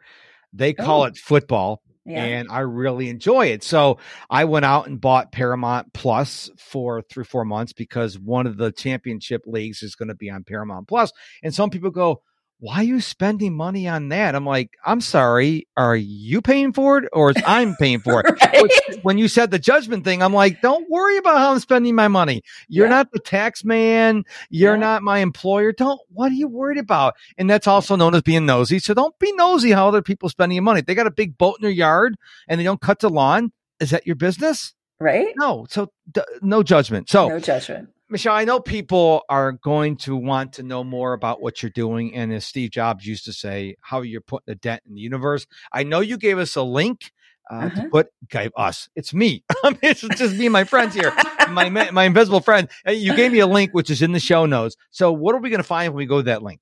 They 0.52 0.74
call 0.74 1.04
oh. 1.04 1.06
it 1.06 1.18
football. 1.18 1.82
And 2.16 2.48
I 2.50 2.60
really 2.60 3.10
enjoy 3.10 3.48
it. 3.48 3.64
So 3.64 3.98
I 4.30 4.46
went 4.46 4.66
out 4.66 4.88
and 4.88 5.02
bought 5.02 5.32
Paramount 5.32 5.94
Plus 5.94 6.50
for 6.58 7.02
three, 7.02 7.26
four 7.26 7.46
months 7.46 7.74
because 7.74 8.18
one 8.18 8.48
of 8.48 8.58
the 8.58 8.72
championship 8.72 9.44
leagues 9.46 9.84
is 9.84 9.96
going 9.96 10.08
to 10.08 10.16
be 10.16 10.30
on 10.30 10.44
Paramount 10.44 10.88
Plus. 10.88 11.12
And 11.44 11.54
some 11.54 11.70
people 11.70 11.92
go, 11.92 12.22
why 12.60 12.78
are 12.78 12.84
you 12.84 13.02
spending 13.02 13.56
money 13.56 13.88
on 13.88 14.10
that? 14.10 14.34
I'm 14.34 14.46
like, 14.46 14.78
I'm 14.84 15.00
sorry. 15.00 15.68
Are 15.78 15.96
you 15.96 16.42
paying 16.42 16.74
for 16.74 16.98
it 16.98 17.10
or 17.14 17.30
is 17.30 17.36
I'm 17.46 17.76
paying 17.76 18.00
for 18.00 18.22
it? 18.22 18.42
right? 18.42 19.04
when 19.04 19.20
you 19.20 19.28
said 19.28 19.52
the 19.52 19.60
judgment 19.60 20.04
thing, 20.04 20.24
I'm 20.24 20.34
like, 20.34 20.62
don't 20.62 20.90
worry 20.90 21.18
about 21.18 21.38
how 21.38 21.52
I'm 21.52 21.60
spending 21.60 21.94
my 21.94 22.08
money. 22.08 22.42
You're 22.68 22.88
yeah. 22.88 22.96
not 22.96 23.12
the 23.12 23.20
tax 23.20 23.64
man. 23.64 24.24
You're 24.50 24.74
yeah. 24.74 24.80
not 24.80 25.04
my 25.04 25.20
employer. 25.20 25.72
Don't, 25.72 26.00
what 26.10 26.32
are 26.32 26.36
you 26.36 26.48
worried 26.48 26.80
about? 26.80 27.16
And 27.38 27.48
that's 27.48 27.68
also 27.68 27.96
known 27.96 28.16
as 28.16 28.24
being 28.24 28.48
nosy. 28.48 28.80
So 28.80 28.96
don't 28.96 29.18
be 29.20 29.32
nosy 29.34 29.72
how 29.72 29.88
other 29.88 30.02
people 30.02 30.28
spending 30.28 30.56
your 30.56 30.64
money. 30.64 30.80
If 30.80 30.88
they 30.88 30.96
got 30.96 31.08
a 31.08 31.12
big 31.12 31.38
boat 31.38 31.58
in 31.60 31.64
their 31.64 31.72
yard 31.72 32.18
and 32.48 32.60
they 32.60 32.64
don't 32.64 32.82
cut 32.82 33.00
the 33.00 33.10
lawn. 33.10 33.52
Is 33.80 33.92
that 33.92 34.08
your 34.08 34.16
business? 34.16 34.74
Right. 35.00 35.28
No. 35.38 35.68
So 35.70 35.92
d- 36.12 36.22
no 36.42 36.64
judgment. 36.64 37.10
So 37.10 37.28
no 37.28 37.40
judgment. 37.40 37.90
Michelle, 38.10 38.36
I 38.36 38.46
know 38.46 38.62
people 38.62 39.24
are 39.28 39.52
going 39.52 39.98
to 39.98 40.16
want 40.16 40.54
to 40.54 40.64
know 40.64 40.82
more 40.82 41.12
about 41.12 41.42
what 41.42 41.62
you're 41.62 41.70
doing. 41.70 42.16
And 42.16 42.32
as 42.32 42.46
Steve 42.46 42.72
Jobs 42.72 43.06
used 43.06 43.26
to 43.26 43.34
say, 43.34 43.76
how 43.82 44.02
you're 44.02 44.22
putting 44.22 44.50
a 44.54 44.56
dent 44.56 44.84
in 44.88 44.96
the 44.96 45.02
universe. 45.02 45.46
I 45.74 45.84
know 45.84 46.00
you 46.00 46.18
gave 46.18 46.38
us 46.38 46.56
a 46.56 46.64
link 46.64 47.12
uh, 47.50 47.56
uh-huh. 47.56 47.82
to 47.82 47.90
put 47.90 48.08
gave 48.30 48.52
us. 48.56 48.90
It's 48.96 49.14
me. 49.14 49.44
it's 49.82 50.02
just 50.02 50.36
me 50.36 50.48
and 50.48 50.54
my 50.54 50.64
friends 50.64 50.94
here, 50.94 51.14
my 51.50 51.70
my 51.70 52.04
invisible 52.04 52.42
friend. 52.42 52.68
You 52.88 53.16
gave 53.16 53.32
me 53.32 53.40
a 53.40 53.48
link 53.48 53.72
which 53.74 53.90
is 53.90 54.02
in 54.02 54.12
the 54.12 54.20
show 54.20 54.46
notes. 54.46 54.76
So 54.92 55.12
what 55.12 55.36
are 55.36 55.40
we 55.40 55.50
going 55.50 55.60
to 55.60 55.68
find 55.68 55.94
when 55.94 55.98
we 55.98 56.06
go 56.06 56.18
to 56.18 56.24
that 56.24 56.44
link? 56.44 56.60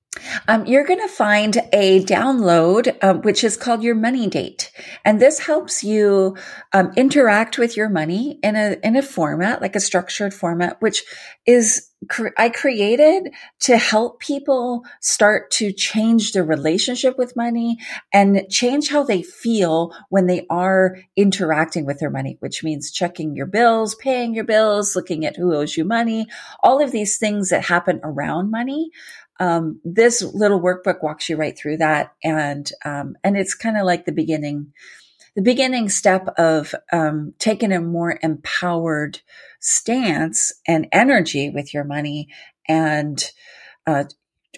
Um, 0.48 0.64
you're 0.66 0.84
going 0.84 1.00
to 1.00 1.08
find 1.08 1.58
a 1.72 2.02
download 2.04 2.96
uh, 3.02 3.14
which 3.14 3.44
is 3.44 3.56
called 3.56 3.82
your 3.82 3.94
money 3.94 4.26
date, 4.28 4.70
and 5.04 5.20
this 5.20 5.40
helps 5.40 5.84
you 5.84 6.36
um, 6.72 6.92
interact 6.96 7.58
with 7.58 7.76
your 7.76 7.88
money 7.88 8.38
in 8.42 8.56
a 8.56 8.76
in 8.82 8.96
a 8.96 9.02
format 9.02 9.60
like 9.60 9.76
a 9.76 9.80
structured 9.80 10.32
format, 10.32 10.80
which 10.80 11.04
is 11.46 11.90
I 12.36 12.48
created 12.48 13.32
to 13.60 13.76
help 13.76 14.20
people 14.20 14.84
start 15.00 15.50
to 15.52 15.72
change 15.72 16.32
their 16.32 16.44
relationship 16.44 17.18
with 17.18 17.36
money 17.36 17.78
and 18.12 18.46
change 18.50 18.88
how 18.88 19.02
they 19.02 19.22
feel 19.22 19.92
when 20.08 20.26
they 20.26 20.46
are 20.50 20.98
interacting 21.16 21.86
with 21.86 21.98
their 21.98 22.10
money, 22.10 22.36
which 22.40 22.62
means 22.64 22.90
checking 22.90 23.36
your 23.36 23.46
bills, 23.46 23.94
paying 23.94 24.34
your 24.34 24.44
bills, 24.44 24.96
looking 24.96 25.24
at 25.24 25.36
who 25.36 25.54
owes 25.54 25.76
you 25.76 25.84
money, 25.84 26.26
all 26.62 26.82
of 26.82 26.92
these 26.92 27.18
things 27.18 27.50
that 27.50 27.64
happen 27.64 28.00
around 28.02 28.50
money. 28.50 28.90
Um, 29.38 29.80
this 29.84 30.22
little 30.22 30.60
workbook 30.60 31.02
walks 31.02 31.28
you 31.28 31.36
right 31.36 31.56
through 31.56 31.78
that. 31.78 32.14
And, 32.24 32.70
um, 32.84 33.16
and 33.22 33.36
it's 33.36 33.54
kind 33.54 33.76
of 33.76 33.84
like 33.84 34.04
the 34.04 34.12
beginning, 34.12 34.72
the 35.36 35.42
beginning 35.42 35.88
step 35.88 36.26
of, 36.38 36.74
um, 36.92 37.34
taking 37.38 37.70
a 37.70 37.80
more 37.80 38.18
empowered 38.22 39.20
stance 39.60 40.52
and 40.66 40.88
energy 40.90 41.50
with 41.50 41.72
your 41.72 41.84
money 41.84 42.28
and, 42.68 43.30
uh, 43.86 44.04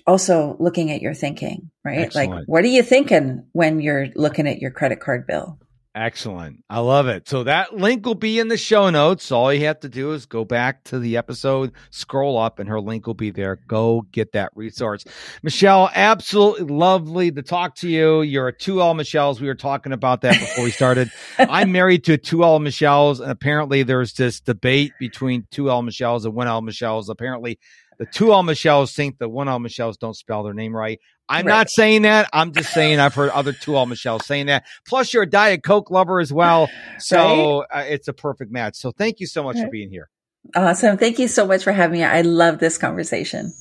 also 0.06 0.56
looking 0.58 0.90
at 0.90 1.02
your 1.02 1.12
thinking, 1.12 1.70
right? 1.84 1.98
Excellent. 1.98 2.30
Like, 2.30 2.48
what 2.48 2.64
are 2.64 2.68
you 2.68 2.82
thinking 2.82 3.44
when 3.52 3.80
you're 3.80 4.06
looking 4.14 4.48
at 4.48 4.60
your 4.60 4.70
credit 4.70 5.00
card 5.00 5.26
bill? 5.26 5.58
Excellent. 5.98 6.62
I 6.70 6.78
love 6.78 7.08
it. 7.08 7.28
So 7.28 7.42
that 7.42 7.74
link 7.76 8.06
will 8.06 8.14
be 8.14 8.38
in 8.38 8.46
the 8.46 8.56
show 8.56 8.88
notes. 8.88 9.32
All 9.32 9.52
you 9.52 9.64
have 9.66 9.80
to 9.80 9.88
do 9.88 10.12
is 10.12 10.26
go 10.26 10.44
back 10.44 10.84
to 10.84 11.00
the 11.00 11.16
episode, 11.16 11.72
scroll 11.90 12.38
up, 12.38 12.60
and 12.60 12.68
her 12.68 12.80
link 12.80 13.08
will 13.08 13.14
be 13.14 13.32
there. 13.32 13.56
Go 13.66 14.06
get 14.12 14.30
that 14.30 14.52
resource. 14.54 15.04
Michelle, 15.42 15.90
absolutely 15.92 16.72
lovely 16.72 17.32
to 17.32 17.42
talk 17.42 17.74
to 17.76 17.88
you. 17.88 18.22
You're 18.22 18.46
a 18.46 18.56
two 18.56 18.80
L 18.80 18.94
Michelle's. 18.94 19.40
We 19.40 19.48
were 19.48 19.56
talking 19.56 19.90
about 19.90 20.20
that 20.20 20.38
before 20.38 20.62
we 20.62 20.70
started. 20.70 21.10
I'm 21.40 21.72
married 21.72 22.04
to 22.04 22.16
two 22.16 22.44
L 22.44 22.60
Michelle's, 22.60 23.18
and 23.18 23.32
apparently 23.32 23.82
there's 23.82 24.12
this 24.12 24.38
debate 24.38 24.92
between 25.00 25.48
two 25.50 25.68
L 25.68 25.82
Michelle's 25.82 26.24
and 26.24 26.32
one 26.32 26.46
L 26.46 26.62
Michelle's. 26.62 27.08
Apparently, 27.08 27.58
the 27.98 28.06
two 28.06 28.32
L 28.32 28.44
Michelle's 28.44 28.92
think 28.92 29.18
the 29.18 29.28
one 29.28 29.48
L 29.48 29.58
Michelle's 29.58 29.96
don't 29.96 30.14
spell 30.14 30.44
their 30.44 30.54
name 30.54 30.76
right. 30.76 31.00
I'm 31.28 31.46
right. 31.46 31.52
not 31.52 31.70
saying 31.70 32.02
that. 32.02 32.28
I'm 32.32 32.52
just 32.52 32.72
saying 32.72 33.00
I've 33.00 33.14
heard 33.14 33.30
other 33.30 33.52
two 33.52 33.74
all 33.76 33.86
Michelle 33.86 34.20
saying 34.20 34.46
that. 34.46 34.64
Plus, 34.86 35.12
you're 35.12 35.24
a 35.24 35.30
Diet 35.30 35.62
Coke 35.62 35.90
lover 35.90 36.20
as 36.20 36.32
well. 36.32 36.68
So 37.00 37.64
right? 37.72 37.82
uh, 37.82 37.84
it's 37.86 38.08
a 38.08 38.12
perfect 38.12 38.50
match. 38.50 38.76
So 38.76 38.90
thank 38.90 39.20
you 39.20 39.26
so 39.26 39.42
much 39.42 39.56
right. 39.56 39.64
for 39.64 39.70
being 39.70 39.90
here. 39.90 40.10
Awesome. 40.56 40.98
Thank 40.98 41.18
you 41.18 41.28
so 41.28 41.46
much 41.46 41.62
for 41.62 41.72
having 41.72 42.00
me. 42.00 42.04
I 42.04 42.22
love 42.22 42.58
this 42.58 42.76
conversation. 42.76 43.52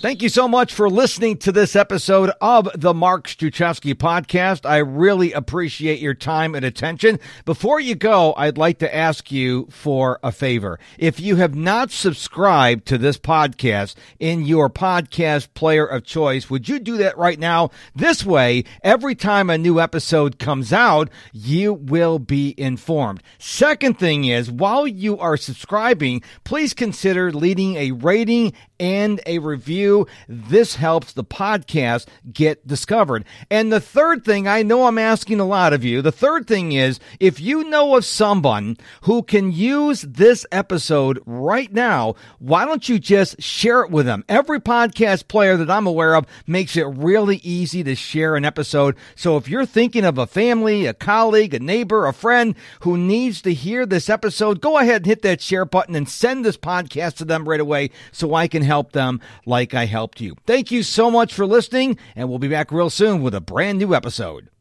Thank 0.00 0.22
you 0.22 0.30
so 0.30 0.48
much 0.48 0.72
for 0.72 0.88
listening 0.88 1.36
to 1.38 1.52
this 1.52 1.76
episode 1.76 2.30
of 2.40 2.70
the 2.74 2.94
Mark 2.94 3.28
Struczewski 3.28 3.94
podcast. 3.94 4.64
I 4.64 4.78
really 4.78 5.34
appreciate 5.34 6.00
your 6.00 6.14
time 6.14 6.54
and 6.54 6.64
attention. 6.64 7.20
Before 7.44 7.78
you 7.78 7.94
go, 7.94 8.32
I'd 8.34 8.56
like 8.56 8.78
to 8.78 8.94
ask 8.96 9.30
you 9.30 9.66
for 9.70 10.18
a 10.22 10.32
favor. 10.32 10.80
If 10.96 11.20
you 11.20 11.36
have 11.36 11.54
not 11.54 11.90
subscribed 11.90 12.86
to 12.86 12.96
this 12.96 13.18
podcast 13.18 13.94
in 14.18 14.46
your 14.46 14.70
podcast 14.70 15.52
player 15.52 15.84
of 15.84 16.02
choice, 16.02 16.48
would 16.48 16.66
you 16.66 16.78
do 16.78 16.96
that 16.96 17.18
right 17.18 17.38
now? 17.38 17.68
This 17.94 18.24
way, 18.24 18.64
every 18.82 19.14
time 19.14 19.50
a 19.50 19.58
new 19.58 19.78
episode 19.78 20.38
comes 20.38 20.72
out, 20.72 21.10
you 21.34 21.74
will 21.74 22.18
be 22.18 22.54
informed. 22.56 23.22
Second 23.38 23.98
thing 23.98 24.24
is, 24.24 24.50
while 24.50 24.86
you 24.86 25.18
are 25.18 25.36
subscribing, 25.36 26.22
please 26.42 26.72
consider 26.72 27.30
leading 27.30 27.76
a 27.76 27.92
rating 27.92 28.54
and 28.78 29.20
a 29.26 29.38
review 29.40 29.89
this 30.28 30.76
helps 30.76 31.12
the 31.12 31.24
podcast 31.24 32.06
get 32.32 32.66
discovered. 32.66 33.24
And 33.50 33.72
the 33.72 33.80
third 33.80 34.24
thing, 34.24 34.46
I 34.46 34.62
know 34.62 34.86
I'm 34.86 34.98
asking 34.98 35.40
a 35.40 35.46
lot 35.46 35.72
of 35.72 35.84
you. 35.84 36.02
The 36.02 36.12
third 36.12 36.46
thing 36.46 36.72
is 36.72 37.00
if 37.18 37.40
you 37.40 37.64
know 37.64 37.96
of 37.96 38.04
someone 38.04 38.76
who 39.02 39.22
can 39.22 39.52
use 39.52 40.02
this 40.02 40.46
episode 40.52 41.20
right 41.26 41.72
now, 41.72 42.14
why 42.38 42.64
don't 42.64 42.88
you 42.88 42.98
just 42.98 43.40
share 43.42 43.82
it 43.82 43.90
with 43.90 44.06
them? 44.06 44.24
Every 44.28 44.60
podcast 44.60 45.28
player 45.28 45.56
that 45.56 45.70
I'm 45.70 45.86
aware 45.86 46.14
of 46.14 46.26
makes 46.46 46.76
it 46.76 46.84
really 46.84 47.36
easy 47.36 47.82
to 47.84 47.94
share 47.94 48.36
an 48.36 48.44
episode. 48.44 48.96
So 49.14 49.36
if 49.36 49.48
you're 49.48 49.66
thinking 49.66 50.04
of 50.04 50.18
a 50.18 50.26
family, 50.26 50.86
a 50.86 50.94
colleague, 50.94 51.54
a 51.54 51.58
neighbor, 51.58 52.06
a 52.06 52.12
friend 52.12 52.54
who 52.80 52.96
needs 52.96 53.42
to 53.42 53.54
hear 53.54 53.86
this 53.86 54.08
episode, 54.08 54.60
go 54.60 54.78
ahead 54.78 54.96
and 55.02 55.06
hit 55.06 55.22
that 55.22 55.40
share 55.40 55.64
button 55.64 55.96
and 55.96 56.08
send 56.08 56.44
this 56.44 56.56
podcast 56.56 57.16
to 57.16 57.24
them 57.24 57.48
right 57.48 57.60
away 57.60 57.90
so 58.12 58.34
I 58.34 58.48
can 58.48 58.62
help 58.62 58.92
them 58.92 59.20
like 59.46 59.74
I 59.80 59.86
helped 59.86 60.20
you. 60.20 60.36
Thank 60.46 60.70
you 60.70 60.82
so 60.82 61.10
much 61.10 61.32
for 61.32 61.46
listening, 61.46 61.96
and 62.14 62.28
we'll 62.28 62.38
be 62.38 62.48
back 62.48 62.70
real 62.70 62.90
soon 62.90 63.22
with 63.22 63.34
a 63.34 63.40
brand 63.40 63.78
new 63.78 63.94
episode. 63.94 64.50